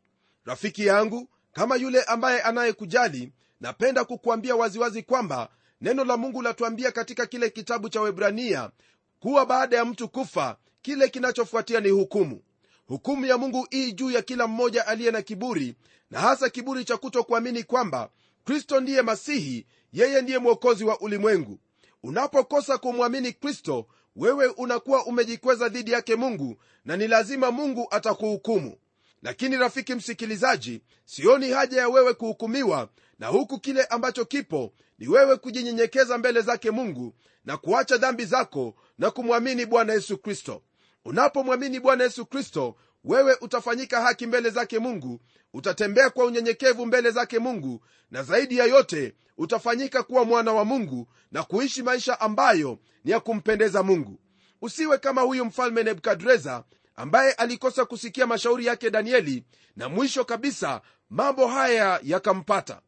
rafiki 0.46 0.86
yangu 0.86 1.30
kama 1.54 1.76
yule 1.76 2.04
ambaye 2.04 2.42
anayekujali 2.42 3.32
napenda 3.62 4.04
kukuambia 4.06 4.56
waziwazi 4.56 5.04
kwamba 5.04 5.50
neno 5.82 6.04
la 6.04 6.18
mungu 6.18 6.42
latuambia 6.42 6.92
katika 6.92 7.26
kile 7.26 7.50
kitabu 7.50 7.90
cha 7.90 8.02
webrania 8.02 8.72
kuwa 9.20 9.46
baada 9.46 9.78
ya 9.78 9.86
mtu 9.86 10.10
kufa 10.10 10.58
kile 10.82 11.10
kinachofuatia 11.10 11.80
ni 11.80 11.90
hukumu. 11.90 12.42
Hukumu 12.88 13.26
ya 13.26 13.38
mungu 13.38 13.68
ii 13.74 13.92
juu 13.92 14.12
ya 14.12 14.22
kila 14.22 14.48
mmoja 14.48 14.88
aliye 14.88 15.12
na 15.12 15.22
kiburi 15.22 15.76
na 16.12 16.20
hasa 16.20 16.50
kiburi 16.50 16.86
cha 16.86 16.98
kutokuamini 16.98 17.64
kwamba 17.64 18.10
kristo 18.46 18.80
ndiye 18.80 19.02
masihi 19.02 19.66
yeye 19.94 20.22
ndiye 20.22 20.38
mwokozi 20.38 20.84
wa 20.86 21.00
ulimwengu. 21.00 21.60
Unapokosa 22.04 22.78
kumwamini 22.78 23.32
kristo 23.34 23.88
wewe 24.16 24.48
unakuwa 24.48 25.06
umejikweza 25.06 25.70
dhidi 25.70 25.92
yake 25.92 26.16
mungu 26.16 26.56
na 26.86 26.98
ni 26.98 27.08
lazima 27.08 27.52
mungu 27.52 27.88
atakuhukumu 27.92 28.78
lakini 29.24 29.58
rafiki 29.58 29.96
msikilizaji 29.96 30.82
sioni 31.06 31.51
haja 31.51 31.77
ya 31.82 31.89
wewe 31.89 32.13
kuhukumiwa 32.13 32.89
na 33.20 33.27
huku 33.27 33.60
kile 33.60 33.84
ambacho 33.86 34.25
kipo 34.25 34.74
ni 35.00 35.08
wewe 35.08 35.38
kujinyenyekeza 35.38 36.18
mbele 36.18 36.42
zake 36.42 36.72
mungu 36.72 37.13
na 37.46 37.58
kuacha 37.58 37.98
dhambi 37.98 38.25
zako 38.25 38.75
na 38.98 39.12
kumwamini 39.12 39.65
bwana 39.65 39.94
yesu 39.94 40.18
kristo. 40.18 40.62
Unapomwamini 41.06 41.80
bwana 41.80 42.03
yesu 42.03 42.25
kristo 42.25 42.75
wewe 43.03 43.38
utafanyika 43.42 44.01
haki 44.01 44.25
mbele 44.27 44.50
zake 44.50 44.80
mungu 44.80 45.20
utatembea 45.53 46.10
kwa 46.10 46.25
unyenyekevu 46.25 46.86
mbele 46.86 47.12
zake 47.12 47.39
mungu 47.39 47.82
na 48.12 48.24
zaidi 48.24 48.58
ya 48.58 48.65
yote 48.65 49.15
utafanyika 49.38 50.03
kuwa 50.03 50.25
mwana 50.25 50.53
wa 50.53 50.65
mungu 50.65 51.08
na 51.32 51.44
kuishi 51.44 51.84
maisha 51.84 52.20
ambayo 52.20 52.80
ni 53.03 53.12
ya 53.12 53.20
kumpendeza 53.20 53.84
mungu. 53.84 54.20
Usiwe 54.62 54.98
kama 54.98 55.22
huyu 55.22 55.46
mfalme 55.46 55.84
nebukadreza 55.84 56.63
ambaye 56.96 57.32
alikosa 57.34 57.86
kusikia 57.86 58.28
mashauri 58.28 58.66
yake 58.66 58.90
danieli 58.90 59.44
na 59.76 59.90
mwisho 59.90 60.26
kabisa 60.26 60.82
mambo 61.10 61.48
haya 61.48 62.00
yakampata. 62.04 62.82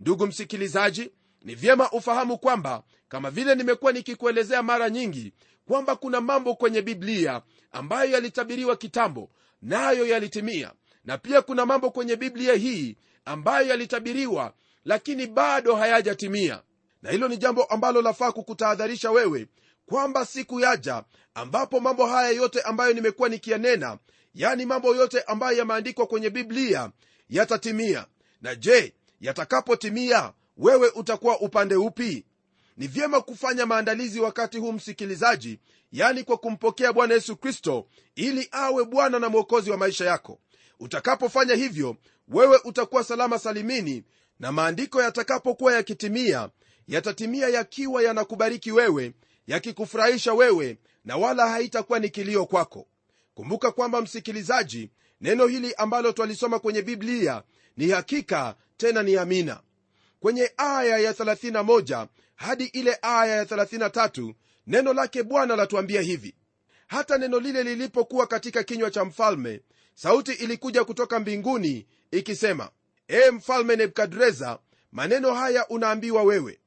Ndugu 0.00 0.26
msikilizaji 0.26 1.10
ni 1.42 1.54
vyema 1.54 1.90
ufahamu 1.90 2.38
kwamba 2.38 2.82
kama 3.08 3.30
vile 3.30 3.54
nimekuwa 3.54 3.92
nikikuelezea 3.92 4.62
mara 4.62 4.90
nyingi 4.90 5.32
kwamba 5.66 5.96
kuna 5.96 6.20
mambo 6.20 6.54
kwenye 6.54 6.82
biblia 6.82 7.42
ambayo 7.72 8.10
yalitabiriwa 8.10 8.76
kitambo 8.76 9.30
nayo 9.62 10.04
na 10.04 10.10
yalitimia. 10.10 10.72
Na 11.04 11.18
pia 11.18 11.42
kuna 11.42 11.66
mambo 11.66 11.90
kwenye 11.90 12.16
biblia 12.16 12.54
hii 12.54 12.96
ambayo 13.24 13.66
yalitabiriwa 13.68 14.54
lakini 14.84 15.26
bado 15.26 15.76
hayajatimia. 15.76 16.62
Na 17.02 17.10
hilo 17.10 17.28
ni 17.28 17.36
jambo 17.36 17.64
ambalo 17.64 18.02
lafaa 18.02 18.32
kukutahadharisha 18.32 19.10
wewe 19.10 19.46
kwamba 19.86 20.26
siku 20.26 20.60
yaja 20.60 21.04
ambapo 21.34 21.80
mambo 21.80 22.06
haya 22.06 22.30
yote 22.30 22.60
ambayo 22.60 22.92
nimekuwa 22.92 23.28
nikiyanena 23.28 23.98
yani 24.34 24.66
mambo 24.66 24.96
yote 24.96 25.20
ambayo 25.22 25.58
yameandikwa 25.58 26.06
kwenye 26.06 26.30
biblia 26.30 26.90
yatatimia. 27.28 28.06
Na 28.42 28.54
je 28.54 28.94
yatakapotimia 29.20 30.32
wewe 30.56 30.88
utakuwa 30.88 31.40
upande 31.40 31.74
upi? 31.76 32.24
Ni 32.76 32.86
vyema 32.86 33.20
kufanya 33.20 33.66
maandalizi 33.66 34.20
wakati 34.20 34.58
huu 34.58 34.72
msikilizaji 34.72 35.58
yani 35.92 36.24
kwa 36.24 36.36
kumpokea 36.36 36.92
bwana 36.92 37.14
yesu 37.14 37.36
kristo 37.36 37.86
ili 38.14 38.48
awe 38.52 38.84
bwana 38.84 39.18
na 39.18 39.28
mwokozi 39.28 39.70
wa 39.70 39.76
maisha 39.76 40.04
yako. 40.04 40.38
Utakapofanya 40.80 41.54
hivyo 41.54 41.96
wewe 42.28 42.60
utakuwa 42.64 43.04
salama 43.04 43.38
salimini 43.38 44.04
na 44.38 44.52
maandiko 44.52 45.02
yatakapokuwa 45.02 45.72
yakitimia 45.74 46.48
yatatimia 46.88 47.48
yakiwa 47.48 48.02
yanakubariki 48.02 48.72
wewe 48.72 49.12
yakikufurahisha 49.46 50.34
wewe 50.34 50.78
na 51.04 51.16
wala 51.16 51.48
haitakuwa 51.48 51.98
ni 51.98 52.08
kilio 52.08 52.46
kwako. 52.46 52.86
Kumbuka 53.34 53.72
kwamba 53.72 54.00
msikilizaji 54.00 54.90
neno 55.20 55.46
hili 55.46 55.74
ambalo 55.74 56.12
twalisoma 56.12 56.58
kwenye 56.58 56.82
biblia 56.82 57.42
ni 57.76 57.90
hakika 57.90 58.54
tena 58.76 59.02
ni 59.02 59.16
amina. 59.16 59.60
Kwenye 60.20 60.52
aya 60.56 60.98
ya 60.98 61.12
31 61.12 62.06
hadi 62.34 62.64
ile 62.64 62.98
aya 63.02 63.36
ya 63.36 63.44
33 63.44 64.34
neno 64.66 64.92
lake 64.92 65.22
bwana 65.22 65.56
latuambia 65.56 66.00
hivi. 66.00 66.34
Hata 66.86 67.18
neno 67.18 67.40
lile 67.40 67.62
lilipokuwa 67.62 68.26
katika 68.26 68.62
kinywa 68.62 68.90
cha 68.90 69.04
mfalme 69.04 69.60
sauti 69.94 70.32
ilikuja 70.32 70.84
kutoka 70.84 71.20
mbinguni 71.20 71.86
ikisema 72.10 72.70
ee 73.08 73.30
mfalme 73.30 73.76
nebukadreza 73.76 74.58
maneno 74.92 75.34
haya 75.34 75.68
unaambiwa 75.68 76.22
wewe. 76.22 76.58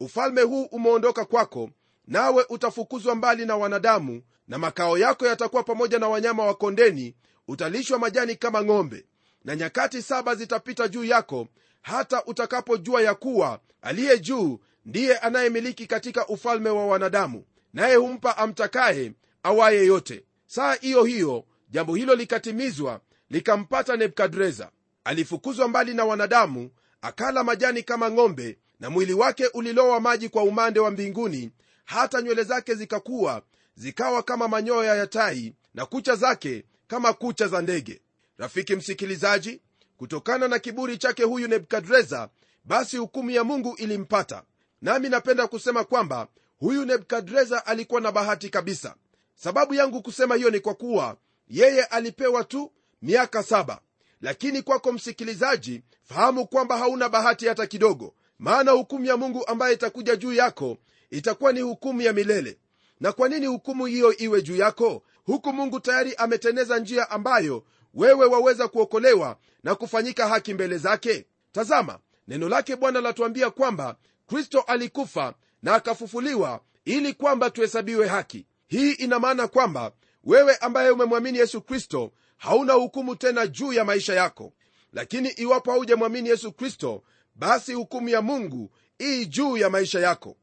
Ufalme 0.00 0.42
huu 0.42 0.62
umeondoka 0.64 1.24
kwako 1.24 1.70
nawe 2.08 2.44
utafukuzwa 2.48 3.14
mbali 3.14 3.46
na 3.46 3.56
wanadamu 3.56 4.22
na 4.48 4.58
makao 4.58 4.98
yako 4.98 5.26
yatakuwa 5.26 5.62
pamoja 5.62 5.98
na 5.98 6.08
wanyama 6.08 6.44
wa 6.46 6.54
kondeni 6.54 7.14
utalishwa 7.48 7.98
majani 7.98 8.36
kama 8.36 8.64
ng'ombe 8.64 9.06
na 9.44 9.56
nyakati 9.56 10.02
saba 10.02 10.34
zitapita 10.34 10.88
juu 10.88 11.04
yako 11.04 11.48
hata 11.82 12.24
utakapojua 12.24 13.02
ya 13.02 13.14
kuwa 13.14 13.60
aliye 13.82 14.18
juu 14.18 14.58
ndiye 14.84 15.18
anayemiliki 15.18 15.86
katika 15.86 16.26
ufalme 16.26 16.70
wa 16.70 16.86
wanadamu 16.86 17.44
naye 17.72 17.96
humpa 17.96 18.36
amtakaye 18.38 19.12
awaye 19.42 19.86
yote. 19.86 20.24
Saa 20.46 20.74
hiyo 20.74 21.04
hiyo 21.04 21.44
jambo 21.70 21.94
hilo 21.94 22.14
likatimizwa 22.14 23.00
likampata 23.30 23.96
nebukadreza. 23.96 24.70
Alifukuzwa 25.04 25.68
mbali 25.68 25.94
na 25.94 26.04
wanadamu 26.04 26.70
akala 27.02 27.44
majani 27.44 27.82
kama 27.82 28.10
ng'ombe 28.10 28.58
na 28.80 28.90
mwili 28.90 29.12
wake 29.12 29.46
ulilowa 29.46 30.00
maji 30.00 30.28
kwa 30.28 30.42
umande 30.42 30.80
wa 30.80 30.90
mbinguni 30.90 31.50
hata 31.84 32.22
nywele 32.22 32.42
zake 32.44 32.74
zikakuwa 32.74 33.42
zikawa 33.74 34.22
kama 34.22 34.48
manyoya 34.48 34.94
ya 34.94 35.06
tai 35.06 35.54
na 35.74 35.86
kucha 35.86 36.16
zake 36.16 36.64
kama 36.86 37.12
kucha 37.12 37.48
za 37.48 37.62
ndege. 37.62 38.00
Rafiki 38.38 38.76
msikilizaji 38.76 39.60
kutokana 39.96 40.48
na 40.48 40.58
kiburi 40.58 40.98
chake 40.98 41.22
huyu 41.24 41.48
nebukadreza 41.48 42.28
basi 42.64 42.96
hukumu 42.96 43.30
ya 43.30 43.44
mungu 43.44 43.74
ilimpata. 43.76 44.42
Nami 44.82 45.08
napenda 45.08 45.46
kusema 45.46 45.84
kwamba 45.84 46.28
huyu 46.58 46.84
nebukadreza 46.84 47.66
alikuwa 47.66 48.00
na 48.00 48.12
bahati 48.12 48.48
kabisa. 48.48 48.94
Sababu 49.34 49.74
yangu 49.74 50.02
kusema 50.02 50.34
hiyo 50.34 50.50
ni 50.50 50.60
kwa 50.60 50.74
kuwa 50.74 51.16
yeye 51.48 51.84
alipewa 51.84 52.44
tu 52.44 52.72
miaka 53.02 53.42
saba. 53.42 53.80
Lakini 54.20 54.62
kwako 54.62 54.92
msikilizaji 54.92 55.82
fahamu 56.02 56.46
kwamba 56.46 56.78
hauna 56.78 57.08
bahati 57.08 57.46
hata 57.48 57.66
kidogo. 57.66 58.14
Maana 58.38 58.70
hukumu 58.72 59.04
ya 59.04 59.16
mungu 59.16 59.46
ambaye 59.46 59.74
itakuja 59.74 60.16
juu 60.16 60.32
yako 60.32 60.78
itakuwa 61.14 61.52
ni 61.52 61.60
hukumu 61.60 62.00
ya 62.02 62.12
milele. 62.12 62.58
Na 63.00 63.12
kwa 63.12 63.28
nini 63.28 63.46
hukumu 63.46 63.86
hiyo 63.86 64.16
iwe 64.16 64.42
juu 64.42 64.56
yako? 64.56 65.02
Huku 65.24 65.52
mungu 65.52 65.80
tayari 65.80 66.14
ameteneza 66.14 66.78
njia 66.78 67.10
ambayo 67.10 67.64
wewe 67.94 68.26
waweza 68.26 68.68
kuokolewa 68.68 69.36
na 69.62 69.74
kufanyika 69.74 70.28
haki 70.28 70.54
mbele 70.54 70.78
zake. 70.78 71.26
Tazama 71.52 71.98
neno 72.28 72.48
lake 72.48 72.76
bwana 72.76 73.00
latuambia 73.00 73.50
kwamba 73.50 73.96
kristo 74.26 74.60
alikufa 74.60 75.34
na 75.62 75.74
akafufuliwa 75.74 76.60
ili 76.84 77.12
kwamba 77.12 77.50
tuhesabiwe 77.50 78.06
haki. 78.08 78.46
Hii 78.66 78.92
ina 78.92 79.18
maana 79.18 79.48
kwamba 79.48 79.92
wewe 80.24 80.56
ambaye 80.56 80.90
umemwamini 80.90 81.38
yesu 81.38 81.62
kristo 81.62 82.12
hauna 82.36 82.72
hukumu 82.72 83.16
tena 83.16 83.46
juu 83.46 83.72
ya 83.72 83.84
maisha 83.84 84.14
yako. 84.14 84.52
Lakini 84.92 85.28
iwapo 85.28 85.70
haujamwamini 85.72 86.28
yesu 86.28 86.52
kristo 86.52 87.02
basi 87.34 87.72
hukumu 87.74 88.08
ya 88.08 88.22
mungu 88.22 88.70
ii 89.02 89.26
juu 89.26 89.56
ya 89.56 89.70
maisha 89.70 90.00
yako 90.00 90.36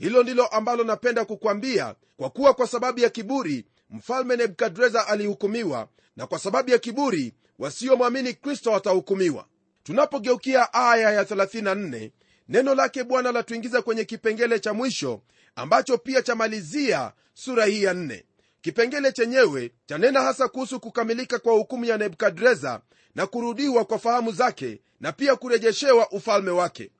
hilo 0.00 0.22
ndilo 0.22 0.46
ambalo 0.46 0.84
napenda 0.84 1.24
kukwambia 1.24 1.94
kwa 2.16 2.30
kuwa 2.30 2.54
kwa 2.54 2.66
sababu 2.66 3.00
ya 3.00 3.10
kiburi 3.10 3.66
mfalme 3.90 4.36
nebukadreza 4.36 5.06
alihukumiwa 5.06 5.88
na 6.16 6.26
kwa 6.26 6.38
sababu 6.38 6.70
ya 6.70 6.78
kiburi 6.78 7.34
wasiomwamini 7.58 8.34
kristo 8.34 8.70
watahukumiwa. 8.70 9.46
Tunapogeukia 9.82 10.72
aya 10.74 11.10
ya 11.12 11.22
34 11.22 12.10
neno 12.48 12.74
lake 12.74 13.04
bwana 13.04 13.32
latuingiza 13.32 13.82
kwenye 13.82 14.04
kipengele 14.04 14.58
cha 14.60 14.74
mwisho 14.74 15.20
ambacho 15.56 15.98
pia 15.98 16.22
chamalizia 16.22 17.12
sura 17.34 17.64
hii 17.66 17.82
ya 17.82 17.92
4 17.92 18.22
kipengele 18.60 19.12
chenyewe 19.12 19.72
chanena 19.86 20.20
hasa 20.22 20.48
kuhusu 20.48 20.80
kukamilika 20.80 21.38
kwa 21.38 21.52
hukumu 21.52 21.84
ya 21.84 21.96
nebukadreza 21.98 22.80
na 23.14 23.26
kurudiwa 23.26 23.84
kwa 23.84 23.98
fahamu 23.98 24.32
zake 24.32 24.80
na 25.00 25.12
pia 25.12 25.36
kurejeshewa 25.36 26.10
ufalme 26.10 26.50
wake. 26.50 26.90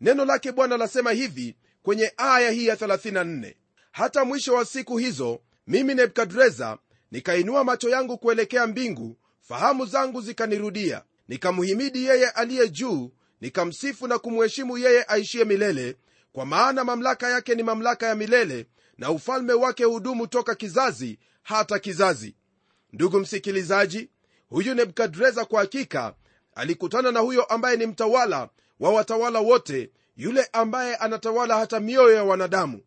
Neno 0.00 0.24
lake 0.24 0.52
bwana 0.52 0.76
lasema 0.76 1.12
hivi 1.12 1.56
kwenye 1.82 2.12
aya 2.16 2.50
hii 2.50 2.66
ya 2.66 2.74
34 2.74 3.54
hata 3.92 4.24
mwisho 4.24 4.54
wa 4.54 4.64
siku 4.64 4.98
hizo 4.98 5.40
mimi 5.66 5.94
nebukadreza 5.94 6.78
nikainua 7.10 7.64
macho 7.64 7.88
yangu 7.88 8.18
kuelekea 8.18 8.66
mbingu 8.66 9.16
fahamu 9.40 9.86
zangu 9.86 10.20
zikanirudia. 10.20 11.04
Nikamhimidi 11.28 12.04
yeye 12.04 12.30
aliye 12.30 12.68
juu 12.68 13.12
nikamsifu 13.40 14.06
na 14.06 14.18
kumheshimu 14.18 14.78
yeye 14.78 15.02
aishiye 15.04 15.44
milele 15.44 15.96
kwa 16.32 16.46
maana 16.46 16.84
mamlaka 16.84 17.30
yake 17.30 17.54
ni 17.54 17.62
mamlaka 17.62 18.06
ya 18.06 18.14
milele 18.14 18.66
na 18.98 19.10
ufalme 19.10 19.52
wake 19.52 19.84
hudumu 19.84 20.26
toka 20.26 20.54
kizazi 20.54 21.18
hata 21.42 21.78
kizazi. 21.78 22.34
Ndugu 22.92 23.20
msikilizaji 23.20 24.08
huyu 24.48 24.74
nebukadreza 24.74 25.44
kwa 25.44 25.60
hakika 25.60 26.14
alikutana 26.54 27.12
na 27.12 27.20
huyo 27.20 27.44
ambaye 27.44 27.76
ni 27.76 27.86
mtawala 27.86 28.48
wa 28.80 28.90
watawala 28.92 29.38
wote 29.40 29.90
yule 30.20 30.48
ambaye 30.52 30.96
anatawala 30.96 31.56
hata 31.58 31.80
mioyo 31.80 32.14
ya 32.14 32.24
wanadamu. 32.24 32.80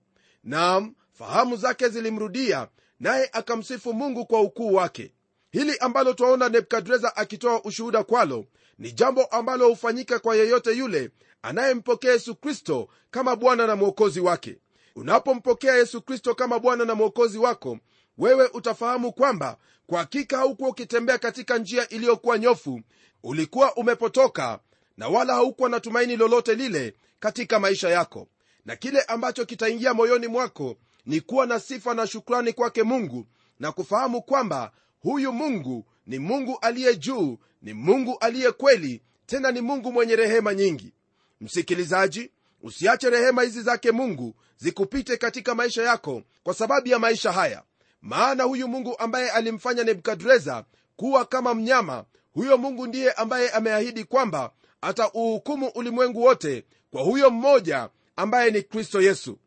Naam 0.44 0.96
fahamu 1.14 1.56
zake 1.56 1.90
zilimrudia 1.90 2.68
naye 3.00 3.30
akamsifu 3.34 3.94
mungu 3.94 4.26
kwa 4.26 4.42
ukuu 4.42 4.74
wake. 4.74 5.14
Hili 5.52 5.78
ambalo 5.78 6.14
twaona 6.14 6.50
nebukadreza 6.50 7.16
akitoa 7.16 7.64
ushuhuda 7.64 8.04
kwalo 8.04 8.46
ni 8.80 8.92
jambo 8.92 9.26
ambalo 9.26 9.68
hufanyika 9.70 10.20
kwa 10.20 10.36
yeyote 10.36 10.72
yule 10.78 11.12
anayempokea 11.42 12.12
yesu 12.12 12.36
kristo 12.36 12.88
kama 13.12 13.36
bwana 13.36 13.68
na 13.68 13.76
mwokozi 13.76 14.20
wake. 14.20 14.58
Unapompokea 14.96 15.76
yesu 15.76 16.02
kristo 16.02 16.36
kama 16.36 16.60
bwana 16.60 16.86
na 16.86 16.96
mwokozi 16.96 17.38
wako 17.38 17.78
wewe 18.18 18.48
utafahamu 18.54 19.14
kwamba 19.14 19.58
kwa 19.88 20.00
hakika 20.00 20.38
haukuwa 20.38 20.70
ukitembea 20.70 21.18
katika 21.18 21.58
njia 21.58 21.90
iliyokuwa 21.90 22.40
nyofu. 22.40 22.82
Ulikuwa 23.24 23.76
umepotoka 23.76 24.60
na 24.98 25.08
wala 25.08 25.34
haukuwa 25.34 25.70
na 25.70 25.80
tumaini 25.80 26.16
lolote 26.16 26.56
lile 26.56 26.94
katika 27.20 27.60
maisha 27.60 27.90
yako. 27.90 28.28
Na 28.66 28.76
kile 28.76 29.02
ambacho 29.02 29.46
kitaingia 29.46 29.94
moyoni 29.94 30.28
mwako 30.28 30.76
ni 31.06 31.22
kuwa 31.22 31.46
na 31.46 31.60
sifa 31.60 31.94
na 31.94 32.08
shukrani 32.08 32.54
kwake 32.54 32.84
mungu 32.84 33.26
na 33.60 33.72
kufahamu 33.72 34.22
kwamba 34.22 34.72
huyu 35.00 35.34
mungu 35.34 35.86
ni 36.08 36.20
mungu 36.20 36.58
aliye 36.62 36.96
juu 36.96 37.38
ni 37.62 37.74
mungu 37.74 38.18
aliye 38.20 38.52
kweli 38.52 39.02
tena 39.26 39.52
ni 39.52 39.62
mungu 39.62 39.92
mwenye 39.92 40.16
rehema 40.16 40.54
nyingi. 40.54 40.94
Msikilizaji 41.42 42.32
usiache 42.62 43.10
rehema 43.10 43.42
hizi 43.44 43.62
zake 43.62 43.92
mungu 43.92 44.36
zikupite 44.58 45.18
katika 45.18 45.56
maisha 45.56 45.84
yako 45.84 46.24
kwa 46.44 46.54
sababu 46.54 46.88
ya 46.88 47.00
maisha 47.00 47.32
haya. 47.32 47.64
Maana 48.02 48.44
huyu 48.44 48.68
mungu 48.68 48.96
ambaye 49.00 49.30
alimfanya 49.32 49.84
nebukadreza 49.84 50.66
kuwa 50.96 51.26
kama 51.26 51.54
mnyama 51.54 52.06
huyo 52.34 52.58
mungu 52.58 52.88
ndiye 52.88 53.12
ambaye 53.12 53.50
ameahidi 53.50 54.04
kwamba 54.04 54.52
atauhukumu 54.84 55.68
ulimwengu 55.68 56.22
wote 56.24 56.66
kwa 56.92 57.02
huyo 57.04 57.30
mmoja 57.30 57.90
ambaye 58.16 58.52
ni 58.52 58.62
kristo 58.62 59.02
yesu. 59.02 59.40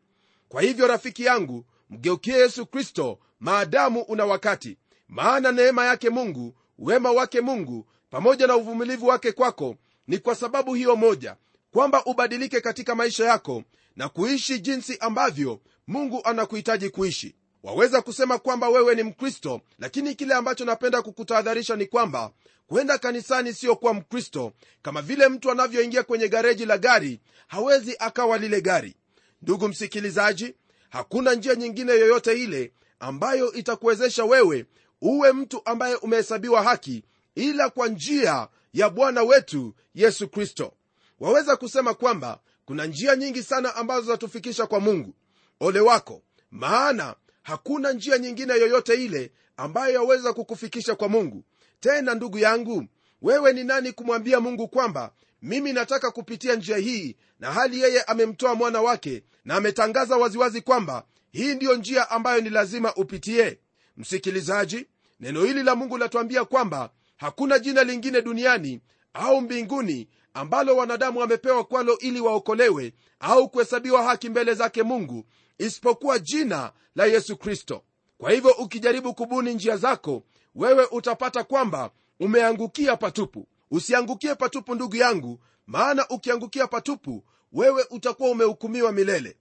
Kwa 0.49 0.61
hivyo 0.61 0.87
rafiki 0.87 1.23
yangu 1.25 1.65
mgeukie 1.89 2.33
yesu 2.33 2.65
kristo 2.65 3.19
maadamu 3.39 4.01
una 4.01 4.25
wakati 4.25 4.77
maana 5.07 5.51
neema 5.51 5.85
yake 5.85 6.09
mungu 6.09 6.55
wema 6.79 7.11
wake 7.11 7.41
mungu 7.41 7.87
pamoja 8.09 8.47
na 8.47 8.55
uvumilivu 8.55 9.07
wake 9.07 9.31
kwako 9.31 9.75
ni 10.07 10.17
kwa 10.17 10.35
sababu 10.35 10.73
hiyo 10.73 10.95
moja 10.95 11.35
kwamba 11.71 12.05
ubadilike 12.05 12.61
katika 12.61 12.95
maisha 12.95 13.25
yako 13.25 13.63
na 13.95 14.09
kuishi 14.09 14.59
jinsi 14.59 14.97
ambavyo 14.99 15.59
mungu 15.87 16.21
anakuhitaji 16.23 16.89
kuishi 16.89 17.35
waweza 17.63 18.01
kusema 18.01 18.37
kwamba 18.39 18.69
wewe 18.69 18.95
ni 18.95 19.03
mkristo 19.03 19.61
lakini 19.79 20.15
kile 20.15 20.33
ambacho 20.33 20.65
napenda 20.65 21.01
kukutahadharisha 21.01 21.75
ni 21.75 21.85
kwamba 21.85 22.31
kwenda 22.67 22.97
kanisani 22.97 23.53
siyo 23.53 23.75
kuwa 23.75 23.93
mkristo. 23.93 24.53
Kama 24.81 25.01
vile 25.01 25.27
mtu 25.29 25.51
anavyoingia 25.51 26.03
kwenye 26.03 26.27
gareji 26.27 26.65
la 26.65 26.77
gari 26.77 27.19
hawezi 27.47 27.95
akawa 27.99 28.37
lile 28.37 28.61
gari. 28.61 28.95
Ndugu 29.41 29.67
msikilizaji 29.67 30.55
hakuna 30.89 31.33
njia 31.33 31.55
nyingine 31.55 31.91
yoyote 31.91 32.43
ile 32.43 32.73
ambayo 32.99 33.53
itakuwezesha 33.53 34.25
wewe 34.25 34.65
uwe 35.01 35.33
mtu 35.33 35.61
ambaye 35.65 35.95
umehesabiwa 35.95 36.63
haki 36.63 37.03
ila 37.35 37.69
kwa 37.69 37.87
njia 37.87 38.47
ya 38.73 38.89
bwana 38.89 39.23
wetu 39.23 39.73
yesu 39.95 40.27
kristo. 40.29 40.73
Waweza 41.19 41.55
kusema 41.55 41.93
kwamba 41.93 42.39
kuna 42.65 42.85
njia 42.85 43.15
nyingi 43.15 43.43
sana 43.43 43.75
ambazo 43.75 44.01
zatufikisha 44.07 44.65
kwa 44.67 44.79
mungu. 44.79 45.13
Ole 45.59 45.79
wako 45.79 46.21
maana 46.51 47.15
hakuna 47.51 47.91
njia 47.93 48.17
nyingine 48.17 48.53
yoyote 48.53 48.93
ile 48.93 49.31
ambayo 49.57 49.93
yaweza 49.93 50.33
kukufikisha 50.33 50.95
kwa 50.95 51.09
mungu. 51.09 51.43
Tena 51.79 52.13
ndugu 52.15 52.37
yangu 52.37 52.85
wewe 53.21 53.53
ni 53.53 53.63
nani 53.63 53.91
kumwambia 53.91 54.39
mungu 54.39 54.67
kwamba 54.67 55.11
mimi 55.41 55.73
nataka 55.73 56.11
kupitia 56.11 56.55
njia 56.55 56.77
hii 56.77 57.15
na 57.39 57.51
hali 57.51 57.81
yeye 57.81 58.01
amemtoa 58.01 58.55
mwana 58.55 58.81
wake 58.81 59.23
na 59.45 59.55
ametangaza 59.55 60.17
waziwazi 60.17 60.61
kwamba 60.61 61.03
hii 61.31 61.55
ndiyo 61.55 61.75
njia 61.75 62.09
ambayo 62.09 62.41
ni 62.41 62.49
lazima 62.49 62.95
upitie 62.95 63.59
msikilizaji 63.97 64.85
neno 65.19 65.43
hili 65.43 65.63
la 65.63 65.75
mungu 65.75 65.97
latuambia 65.97 66.45
kwamba 66.45 66.89
hakuna 67.17 67.59
jina 67.59 67.83
lingine 67.83 68.21
duniani 68.21 68.81
au 69.13 69.41
mbinguni 69.41 70.07
ambalo 70.33 70.75
wanadamu 70.77 71.19
wamepewa 71.19 71.63
kwalo 71.63 71.97
ili 71.97 72.21
waokolewe 72.21 72.93
au 73.19 73.49
kuhesabiwa 73.49 74.03
haki 74.03 74.29
mbele 74.29 74.53
zake 74.53 74.83
mungu 74.83 75.25
isipokuwa 75.57 76.19
jina 76.19 76.71
la 76.97 77.05
yesu 77.05 77.37
kristo. 77.37 77.83
Kwa 78.17 78.31
hivyo 78.31 78.51
ukijaribu 78.51 79.13
kubuni 79.13 79.53
njia 79.53 79.77
zako 79.77 80.23
wewe 80.55 80.85
utapata 80.91 81.43
kwamba 81.43 81.91
umeangukia 82.19 82.97
patupu. 82.97 83.47
Usiangukie 83.71 84.35
patupu 84.35 84.75
ndugu 84.75 84.95
yangu 84.95 85.39
maana 85.67 86.07
ukiangukia 86.09 86.67
patupu 86.67 87.23
wewe 87.53 87.85
utakuwa 87.89 88.29
umehukumiwa 88.29 88.91
milele. 88.91 89.37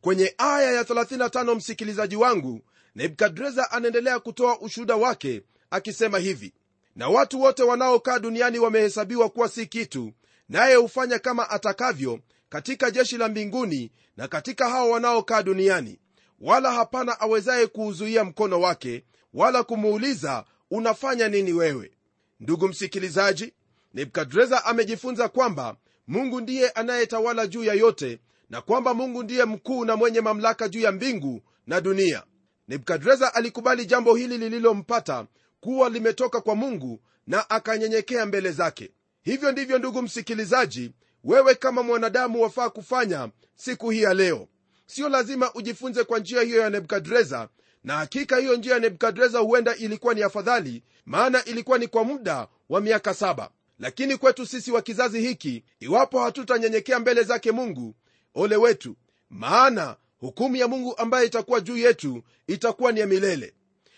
Kwenye 0.00 0.34
aya 0.38 0.72
ya 0.72 0.82
35 0.82 1.54
msikilizaji 1.54 2.16
wangu 2.16 2.60
nebukadreza 2.94 3.70
anaendelea 3.70 4.18
kutoa 4.20 4.60
ushuhuda 4.60 4.96
wake 4.96 5.42
akisema 5.70 6.18
hivi 6.18 6.52
na 6.96 7.08
watu 7.08 7.40
wote 7.40 7.62
wanaokaa 7.62 8.18
duniani 8.18 8.58
wamehesabiwa 8.58 9.28
kuwa 9.30 9.48
si 9.48 9.66
kitu 9.66 10.12
naye 10.48 10.74
hufanya 10.74 11.18
kama 11.18 11.50
atakavyo 11.50 12.20
katika 12.48 12.90
jeshi 12.90 13.18
la 13.18 13.28
mbinguni 13.28 13.92
na 14.16 14.28
katika 14.28 14.68
hao 14.68 14.90
wanaokaa 14.90 15.42
duniani 15.42 15.98
wala 16.44 16.72
hapana 16.72 17.20
awezaye 17.20 17.66
kuuzuia 17.66 18.24
mkono 18.24 18.60
wake 18.60 19.04
wala 19.34 19.62
kumuuliza 19.62 20.44
unafanya 20.70 21.28
nini 21.28 21.52
wewe? 21.52 21.90
Ndugu 22.40 22.68
msikilizaji 22.68 23.52
nebukadreza 23.94 24.64
amejifunza 24.64 25.28
kwamba 25.28 25.76
mungu 26.06 26.40
ndiye 26.40 26.68
anayetawala 26.70 27.46
juu 27.46 27.64
ya 27.64 27.74
yote 27.74 28.20
na 28.50 28.60
kwamba 28.62 28.94
mungu 28.94 29.22
ndiye 29.22 29.44
mkuu 29.44 29.84
na 29.84 29.96
mwenye 29.96 30.20
mamlaka 30.20 30.68
juu 30.68 30.80
ya 30.80 30.92
mbingu 30.92 31.42
na 31.66 31.80
dunia. 31.80 32.22
Nebukadreza 32.68 33.34
alikubali 33.34 33.86
jambo 33.86 34.14
hili 34.14 34.38
lililompata 34.38 35.26
kuwa 35.60 35.88
limetoka 35.88 36.40
kwa 36.40 36.54
mungu 36.54 37.00
na 37.26 37.50
akanyenyekea 37.50 38.26
mbele 38.26 38.50
zake. 38.52 38.90
Hivyo 39.22 39.52
ndivyo 39.52 39.78
ndugu 39.78 40.02
msikilizaji 40.02 40.92
wewe 41.24 41.54
kama 41.54 41.82
mwanadamu 41.82 42.42
wafaa 42.42 42.70
kufanya 42.70 43.28
siku 43.56 43.90
hii 43.90 44.02
ya 44.02 44.14
leo 44.14 44.48
sio 44.86 45.08
lazima 45.08 45.54
ujifunze 45.54 46.04
kwa 46.04 46.18
njia 46.18 46.42
hiyo 46.42 46.60
ya 46.60 46.70
nebukadreza. 46.70 47.48
Na 47.84 47.96
hakika 47.96 48.36
hiyo 48.36 48.56
njia 48.56 48.74
ya 48.74 48.80
nebukadreza 48.80 49.38
huenda 49.38 49.76
ilikuwa 49.76 50.14
ni 50.14 50.22
afadhali 50.22 50.82
maana 51.06 51.44
ilikuwa 51.44 51.78
ni 51.78 51.88
kwa 51.88 52.04
muda 52.04 52.48
wa 52.68 52.80
miaka 52.80 53.14
saba. 53.14 53.50
Lakini 53.78 54.16
kwetu 54.16 54.46
sisi 54.46 54.72
wa 54.72 54.82
kizazi 54.82 55.20
hiki 55.20 55.64
iwapo 55.80 56.20
hatutanyenyekea 56.20 56.98
mbele 57.00 57.22
zake 57.22 57.52
mungu 57.52 57.94
ole 58.34 58.56
wetu. 58.56 58.96
Maana 59.30 59.96
hukumu 60.18 60.56
ya 60.56 60.68
mungu 60.68 60.96
ambaye 60.98 61.26
itakuwa 61.26 61.60
juu 61.60 61.76
yetu 61.76 62.22
itakuwa 62.46 62.92
ni 62.92 63.00
ya 63.00 63.06
milele. 63.06 63.54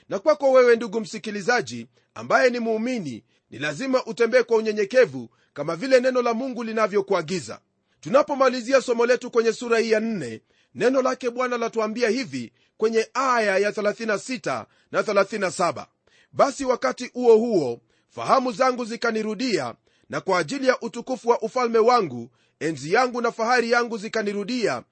Na 0.09 0.18
kwako 0.18 0.53
wewe 0.53 0.77
ndugu 0.77 1.01
msikilizaji 1.01 1.87
ambaye 2.14 2.51
ni 2.51 2.61
muumini 2.61 3.25
ni 3.51 3.59
lazima 3.59 4.05
utembee 4.05 4.42
kwa 4.42 4.57
unyenyekevu 4.57 5.29
kama 5.55 5.77
vile 5.77 6.01
neno 6.01 6.22
la 6.22 6.35
mungu 6.35 6.64
linavyokuagiza. 6.64 7.61
Tunapomalizia 8.01 8.81
somo 8.83 9.07
letu 9.07 9.31
kwenye 9.31 9.53
sura 9.53 9.79
hii 9.79 9.90
ya 9.90 10.01
4 10.01 10.40
neno 10.76 11.02
lake 11.02 11.30
bwana 11.30 11.58
latuambia 11.58 12.08
hivi 12.08 12.52
kwenye 12.76 13.08
aya 13.14 13.58
ya 13.58 13.70
36 13.70 14.64
na 14.92 15.02
37 15.02 15.86
basi 16.32 16.64
wakati 16.64 17.06
huo 17.06 17.36
huo 17.36 17.80
fahamu 18.08 18.52
zangu 18.52 18.84
zikanirudia 18.84 19.74
na 20.10 20.20
kwa 20.20 20.38
ajili 20.38 20.66
ya 20.66 20.80
utukufu 20.80 21.28
wa 21.28 21.40
ufalme 21.42 21.78
wangu 21.78 22.30
enzi 22.60 22.92
yangu 22.92 23.20
na 23.20 23.32
fahari 23.32 23.70
yangu 23.70 23.98
zikanirudia 23.98 24.82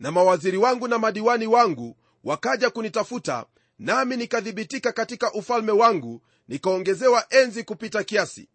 na 0.00 0.10
mawaziri 0.10 0.56
wangu 0.56 0.88
na 0.88 0.98
madiwani 0.98 1.46
wangu 1.46 1.96
wakaja 2.24 2.70
kunitafuta 2.70 3.46
nami 3.78 4.16
nikathibitika 4.16 4.92
katika 4.92 5.32
ufalme 5.32 5.72
wangu 5.72 6.22
nikaongezewa 6.48 7.26
enzi 7.30 7.64
kupita 7.64 8.04
kiasi. 8.04 8.48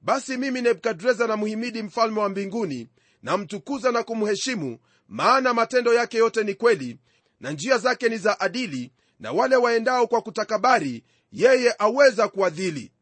Basi 0.00 0.36
mimi 0.36 0.62
nebukadreza 0.62 1.26
namhimidi 1.26 1.82
mfalme 1.82 2.20
wa 2.20 2.28
mbinguni 2.28 2.88
namtukuza 3.22 3.92
na 3.92 4.02
kumheshimu 4.02 4.78
maana 5.12 5.54
matendo 5.54 5.94
yake 5.94 6.18
yote 6.18 6.44
ni 6.44 6.54
kweli 6.54 6.98
na 7.40 7.50
njia 7.50 7.78
zake 7.78 8.08
ni 8.08 8.18
za 8.18 8.40
adili 8.40 8.92
na 9.20 9.32
wale 9.32 9.56
waendao 9.56 10.06
kwa 10.06 10.22
kutakabari 10.22 11.04
yeye 11.32 11.74
aweza 11.78 12.28
kuadhili. 12.28 12.92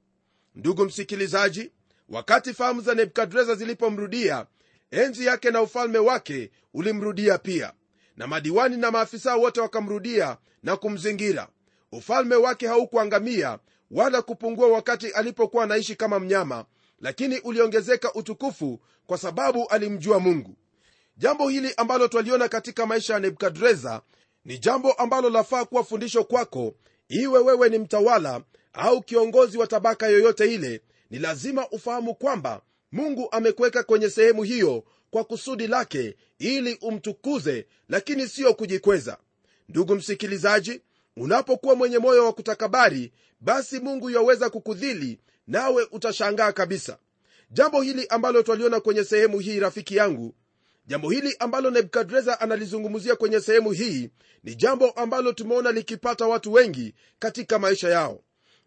Ndugu 0.54 0.84
msikilizaji 0.84 1.70
wakati 2.08 2.54
fahamu 2.54 2.80
za 2.80 2.94
nebukadreza 2.94 3.54
zilipomrudia 3.54 4.46
enzi 4.90 5.26
yake 5.26 5.50
na 5.50 5.62
ufalme 5.62 5.98
wake 5.98 6.50
ulimrudia 6.74 7.38
pia. 7.38 7.72
Na 8.16 8.26
madiwani 8.26 8.76
na 8.76 8.90
maafisa 8.90 9.36
wote 9.36 9.60
wakamrudia 9.60 10.36
na 10.62 10.76
kumzingira. 10.76 11.48
Ufalme 11.92 12.34
wake 12.36 12.66
haukuangamia 12.66 13.58
wala 13.90 14.22
kupungua 14.22 14.68
wakati 14.68 15.10
alipokuwa 15.10 15.64
anaishi 15.64 15.96
kama 15.96 16.20
mnyama 16.20 16.64
lakini 17.00 17.38
uliongezeka 17.38 18.14
utukufu 18.14 18.80
kwa 19.06 19.18
sababu 19.18 19.66
alimjua 19.68 20.20
mungu 20.20 20.56
jambo 21.16 21.48
hili 21.48 21.74
ambalo 21.76 22.08
twaliona 22.08 22.48
katika 22.48 22.86
maisha 22.86 23.14
ya 23.14 23.20
nebukadreza 23.20 24.02
ni 24.44 24.58
jambo 24.58 24.92
ambalo 24.92 25.30
lafaa 25.30 25.64
kuwa 25.64 25.84
fundisho 25.84 26.24
kwako. 26.24 26.74
Iwe 27.08 27.38
wewe 27.38 27.68
ni 27.68 27.78
mtawala 27.78 28.42
au 28.72 29.02
kiongozi 29.02 29.58
wa 29.58 29.66
tabaka 29.66 30.08
yoyote 30.08 30.54
ile 30.54 30.80
ni 31.10 31.18
lazima 31.18 31.68
ufahamu 31.70 32.14
kwamba 32.14 32.62
mungu 32.92 33.28
amekuweka 33.32 33.82
kwenye 33.82 34.10
sehemu 34.10 34.42
hiyo 34.42 34.84
kwa 35.10 35.24
kusudi 35.24 35.66
lake 35.66 36.16
ili 36.38 36.78
umtukuze 36.82 37.66
lakini 37.88 38.28
siyo 38.28 38.54
kujikweza. 38.54 39.18
Ndugu 39.68 39.94
msikilizaji 39.94 40.80
unapokuwa 41.16 41.74
mwenye 41.74 41.98
moyo 41.98 42.24
wa 42.26 42.32
kutakabari 42.32 43.12
basi 43.40 43.80
mungu 43.80 44.10
yaweza 44.10 44.50
kukudhili 44.50 45.18
nawe 45.46 45.86
utashangaa 45.92 46.52
kabisa. 46.52 46.98
Jambo 47.50 47.82
hili 47.82 48.06
ambalo 48.06 48.42
twaliona 48.42 48.80
kwenye 48.80 49.04
sehemu 49.04 49.38
hii 49.38 49.60
rafiki 49.60 49.96
yangu 49.96 50.34
jambo 50.86 51.10
hili 51.10 51.36
ambalo 51.38 51.70
nebukadreza 51.70 52.40
analizungumzia 52.40 53.16
kwenye 53.16 53.40
sehemu 53.40 53.70
hii 53.72 54.10
ni 54.44 54.54
jambo 54.54 54.90
ambalo 54.90 55.32
tumeona 55.32 55.72
likipata 55.72 56.26
watu 56.26 56.52
wengi 56.52 56.94
katika 57.18 57.58
maisha 57.58 57.88
yao. 57.88 58.20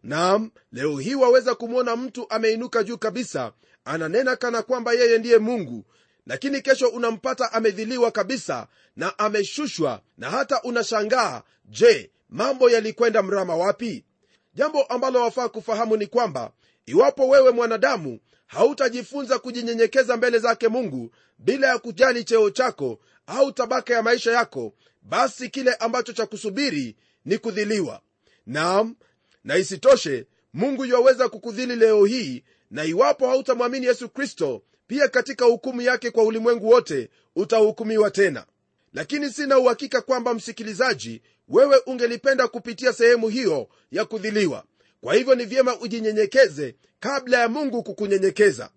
Naam 0.03 0.51
leo 0.71 0.97
hii 0.97 1.15
waweza 1.15 1.55
kumwona 1.55 1.95
mtu 1.95 2.25
ameinuka 2.29 2.83
juu 2.83 2.97
kabisa 2.97 3.53
ananena 3.85 4.35
kana 4.35 4.61
kwamba 4.61 4.93
yeye 4.93 5.17
ndiye 5.17 5.37
mungu 5.37 5.85
lakini 6.27 6.61
kesho 6.61 6.87
unampata 6.87 7.51
amedhiliwa 7.53 8.11
kabisa 8.11 8.67
na 8.95 9.19
ameshushwa 9.19 10.01
na 10.17 10.29
hata 10.29 10.61
unashangaa 10.61 11.41
je 11.65 12.11
mambo 12.29 12.69
yalikwenda 12.69 13.23
mrama 13.23 13.55
wapi? 13.55 14.05
Jambo 14.53 14.83
ambalo 14.83 15.21
wafaa 15.21 15.49
kufahamu 15.49 15.97
ni 15.97 16.07
kwamba 16.07 16.51
iwapo 16.85 17.27
wewe 17.27 17.51
mwanadamu 17.51 18.19
hautajifunza 18.47 19.39
kujinyenyekeza 19.39 20.17
mbele 20.17 20.39
zake 20.39 20.67
mungu 20.67 21.11
bila 21.37 21.67
ya 21.67 21.77
kujali 21.79 22.23
cheo 22.23 22.49
chako 22.49 22.99
au 23.27 23.51
tabaka 23.51 23.93
ya 23.93 24.03
maisha 24.03 24.31
yako 24.31 24.73
basi 25.01 25.49
kile 25.49 25.73
ambacho 25.73 26.13
cha 26.13 26.25
kusubiri 26.25 26.95
ni 27.25 27.37
kudhiliwa. 27.37 28.01
Naam 28.45 28.95
na 29.43 29.57
isitoshe 29.57 30.27
mungu 30.53 30.85
yuwaweza 30.85 31.29
kukudhili 31.29 31.75
leo 31.75 32.05
hii 32.05 32.43
na 32.71 32.83
iwapo 32.85 33.27
hautamwamini 33.27 33.85
yesu 33.85 34.09
kristo 34.09 34.61
pia 34.87 35.07
katika 35.07 35.45
hukumu 35.45 35.81
yake 35.81 36.11
kwa 36.11 36.23
ulimwengu 36.23 36.69
wote 36.69 37.09
utahukumiwa 37.35 38.11
tena. 38.11 38.45
Lakini 38.93 39.29
sina 39.29 39.59
uhakika 39.59 40.01
kwamba 40.01 40.33
msikilizaji 40.33 41.21
wewe 41.47 41.77
ungelipenda 41.85 42.47
kupitia 42.47 42.93
sehemu 42.93 43.29
hiyo 43.29 43.67
ya 43.91 44.05
kudhiliwa 44.05 44.63
kwa 45.03 45.13
hivyo 45.13 45.35
ni 45.35 45.45
vyema 45.45 45.79
ujinyenyekeze 45.79 46.75
kabla 46.99 47.37
ya 47.39 47.49
mungu 47.49 47.83
kukunyenyekeza. 47.83 48.69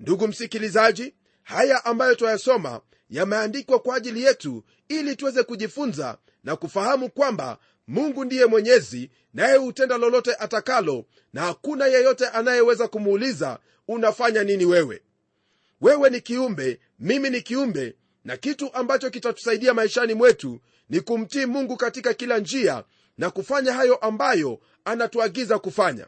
Ndugu 0.00 0.28
msikilizaji 0.28 1.14
haya 1.42 1.84
ambayo 1.84 2.14
twayasoma 2.14 2.80
yameandikwa 3.10 3.78
kwa 3.78 3.96
ajili 3.96 4.22
yetu 4.22 4.64
ili 4.88 5.16
tuweze 5.16 5.42
kujifunza 5.42 6.18
na 6.44 6.56
kufahamu 6.56 7.10
kwamba 7.10 7.58
mungu 7.88 8.24
ndiye 8.24 8.46
mwenyezi 8.46 9.10
naye 9.34 9.56
hutenda 9.56 9.98
lolote 9.98 10.34
atakalo 10.34 11.04
na 11.32 11.42
hakuna 11.42 11.86
yeyote 11.86 12.26
anayeweza 12.28 12.88
kumuuliza 12.88 13.58
unafanya 13.88 14.44
nini 14.44 14.64
wewe? 14.64 15.02
Wewe 15.80 16.10
ni 16.10 16.20
kiumbe 16.20 16.80
mimi 16.98 17.30
ni 17.30 17.40
kiumbe 17.40 17.96
na 18.24 18.36
kitu 18.36 18.74
ambacho 18.74 19.10
kitatusaidia 19.10 19.74
maishani 19.74 20.14
mwetu 20.14 20.60
ni 20.88 21.00
kumtii 21.00 21.46
mungu 21.46 21.76
katika 21.76 22.14
kila 22.14 22.38
njia 22.38 22.84
na 23.20 23.30
kufanya 23.30 23.72
hayo 23.72 23.96
ambayo 23.96 24.60
anatuagiza 24.84 25.58
kufanya. 25.58 26.06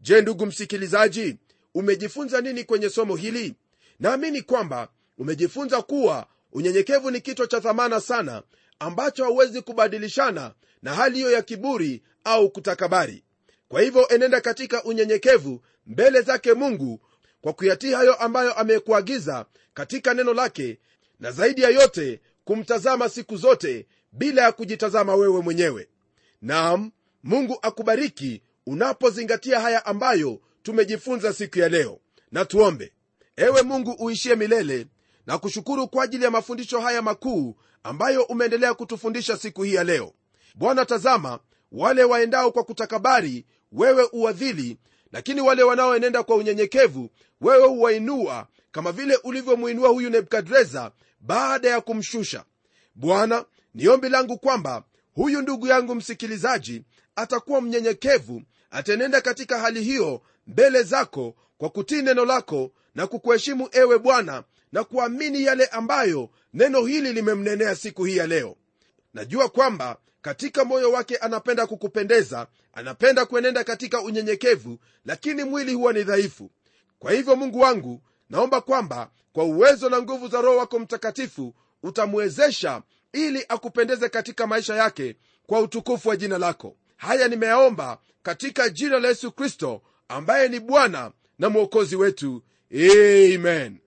Je 0.00 0.20
ndugu 0.22 0.46
msikilizaji 0.46 1.36
umejifunza 1.74 2.40
nini 2.40 2.64
kwenye 2.64 2.90
somo 2.90 3.16
hili? 3.16 3.54
Naamini 4.00 4.42
kwamba 4.42 4.88
umejifunza 5.18 5.82
kuwa 5.82 6.26
unyenyekevu 6.52 7.10
ni 7.10 7.20
kichwa 7.20 7.46
cha 7.46 7.60
thamana 7.60 8.00
sana 8.00 8.42
ambacho 8.78 9.24
hauwezi 9.24 9.62
kubadilishana 9.62 10.54
na 10.82 10.94
hali 10.94 11.16
hiyo 11.16 11.30
ya 11.30 11.42
kiburi 11.42 12.02
au 12.24 12.50
kutakabari. 12.50 13.24
Kwa 13.68 13.80
hivyo 13.80 14.08
enenda 14.08 14.40
katika 14.40 14.84
unyenyekevu 14.84 15.60
mbele 15.86 16.20
zake 16.22 16.54
mungu 16.54 17.00
kwa 17.40 17.52
kuyatii 17.52 17.92
hayo 17.92 18.14
ambayo 18.14 18.54
amekuagiza 18.54 19.46
katika 19.74 20.14
neno 20.14 20.34
lake 20.34 20.78
na 21.20 21.32
zaidi 21.32 21.62
ya 21.62 21.68
yote 21.70 22.20
kumtazama 22.44 23.08
siku 23.08 23.36
zote 23.36 23.86
bila 24.12 24.42
ya 24.42 24.52
kujitazama 24.52 25.14
wewe 25.14 25.42
mwenyewe 25.42 25.88
naam 26.42 26.90
mungu 27.22 27.58
akubariki 27.62 28.42
unapozingatia 28.66 29.60
haya 29.60 29.86
ambayo 29.86 30.40
tumejifunza 30.62 31.32
siku 31.32 31.58
ya 31.58 31.68
leo. 31.68 31.98
Na 32.32 32.44
tuombe. 32.44 32.92
Ewe 33.36 33.62
mungu 33.62 33.90
uishie 33.98 34.34
milele 34.36 34.86
na 35.26 35.38
kushukuru 35.38 35.88
kwa 35.88 36.04
ajili 36.04 36.24
ya 36.24 36.30
mafundisho 36.30 36.80
haya 36.80 37.02
makuu 37.02 37.56
ambayo 37.82 38.22
umeendelea 38.22 38.74
kutufundisha 38.74 39.36
siku 39.36 39.62
hii 39.62 39.74
ya 39.74 39.84
leo. 39.84 40.12
Bwana 40.54 40.84
tazama 40.86 41.38
wale 41.72 42.04
waendao 42.04 42.52
kwa 42.52 42.64
kutakabari 42.64 43.46
wewe 43.72 44.08
uwadhili 44.12 44.78
lakini 45.12 45.40
wale 45.40 45.62
wanaoenenda 45.62 46.22
kwa 46.22 46.36
unyenyekevu 46.36 47.10
wewe 47.40 47.66
huwainua 47.68 48.46
kama 48.72 48.92
vile 48.92 49.16
ulivyomwinua 49.24 49.88
huyu 49.88 50.10
nebukadreza 50.10 50.92
baada 51.20 51.68
ya 51.68 51.80
kumshusha. 51.80 52.44
Bwana 52.94 53.44
ni 53.74 53.88
ombi 53.88 54.08
langu 54.08 54.38
kwamba 54.38 54.84
huyu 55.20 55.42
ndugu 55.42 55.66
yangu 55.66 55.94
msikilizaji 55.94 56.82
atakuwa 57.16 57.60
mnyenyekevu 57.60 58.42
ataenenda 58.70 59.20
katika 59.20 59.58
hali 59.58 59.82
hiyo 59.82 60.22
mbele 60.46 60.82
zako 60.82 61.34
kwa 61.58 61.68
kutii 61.70 62.02
neno 62.02 62.24
lako 62.24 62.70
na 62.94 63.06
kukuheshimu 63.06 63.68
ewe 63.72 63.98
bwana 63.98 64.44
na 64.72 64.84
kuamini 64.84 65.42
yale 65.44 65.66
ambayo 65.66 66.30
neno 66.54 66.80
hili 66.86 67.12
limemnenea 67.12 67.74
siku 67.74 68.04
hii 68.04 68.16
ya 68.16 68.26
leo. 68.26 68.56
Najua 69.14 69.48
kwamba 69.48 69.96
katika 70.22 70.64
moyo 70.64 70.92
wake 70.92 71.16
anapenda 71.16 71.66
kukupendeza 71.66 72.46
anapenda 72.72 73.26
kuenenda 73.26 73.64
katika 73.64 74.00
unyenyekevu 74.02 74.78
lakini 75.04 75.44
mwili 75.44 75.72
huwa 75.74 75.92
ni 75.92 76.02
dhaifu. 76.02 76.50
Kwa 76.98 77.12
hivyo 77.12 77.36
mungu 77.36 77.60
wangu 77.60 78.02
naomba 78.30 78.60
kwamba 78.60 79.10
kwa 79.32 79.44
uwezo 79.44 79.88
na 79.88 80.02
nguvu 80.02 80.28
za 80.28 80.40
roho 80.40 80.56
wako 80.56 80.78
mtakatifu 80.78 81.54
utamwezesha 81.82 82.82
ili 83.12 83.44
akupendeze 83.48 84.08
katika 84.08 84.46
maisha 84.46 84.74
yake 84.74 85.16
kwa 85.46 85.60
utukufu 85.60 86.08
wa 86.08 86.16
jina 86.16 86.38
lako. 86.38 86.76
Haya 86.96 87.28
nimeyaomba 87.28 87.98
katika 88.22 88.68
jina 88.68 88.98
la 88.98 89.08
yesu 89.08 89.32
kristo 89.32 89.82
ambaye 90.08 90.48
ni 90.48 90.60
bwana 90.60 91.12
na 91.38 91.48
mwokozi 91.50 91.96
wetu. 91.96 92.42
Amen. 92.74 93.78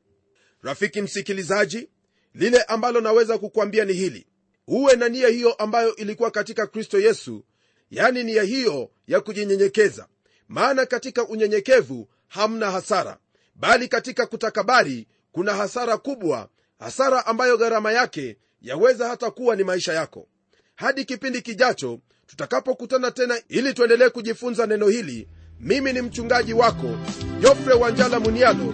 Rafiki 0.62 1.02
msikilizaji 1.02 1.90
lile 2.34 2.62
ambalo 2.62 3.02
naweza 3.02 3.38
kukwambia 3.38 3.86
ni 3.86 3.94
hili. 3.94 4.28
Uwe 4.68 4.96
na 4.96 5.10
nia 5.10 5.28
hiyo 5.28 5.54
ambayo 5.54 5.96
ilikuwa 5.96 6.32
katika 6.32 6.68
kristo 6.68 7.00
yesu 7.00 7.46
yani 7.92 8.24
nia 8.24 8.44
hiyo 8.44 8.92
ya 9.08 9.22
kujinyenyekeza. 9.22 10.08
Maana 10.48 10.86
katika 10.86 11.28
unyenyekevu 11.28 12.10
hamna 12.28 12.72
hasara 12.72 13.18
bali 13.56 13.88
katika 13.88 14.26
kutakabari 14.26 15.08
kuna 15.32 15.54
hasara 15.54 15.98
kubwa 15.98 16.50
hasara 16.80 17.26
ambayo 17.26 17.58
gharama 17.58 17.92
yake 17.92 18.38
yaweza 18.64 19.08
hata 19.08 19.32
kuwa 19.32 19.56
ni 19.56 19.64
maisha 19.64 19.94
yako. 19.94 20.28
Hadi 20.76 21.06
kipindi 21.06 21.42
kijacho 21.42 22.00
tutakapokutana 22.28 23.12
tena 23.12 23.42
ili 23.50 23.74
tuendelee 23.74 24.10
kujifunza 24.10 24.66
neno 24.66 24.88
hili 24.88 25.28
mimi 25.60 25.94
ni 25.94 26.02
mchungaji 26.02 26.54
wako 26.54 26.98
jofre 27.40 27.74
wanjala 27.74 28.20
munialo 28.20 28.74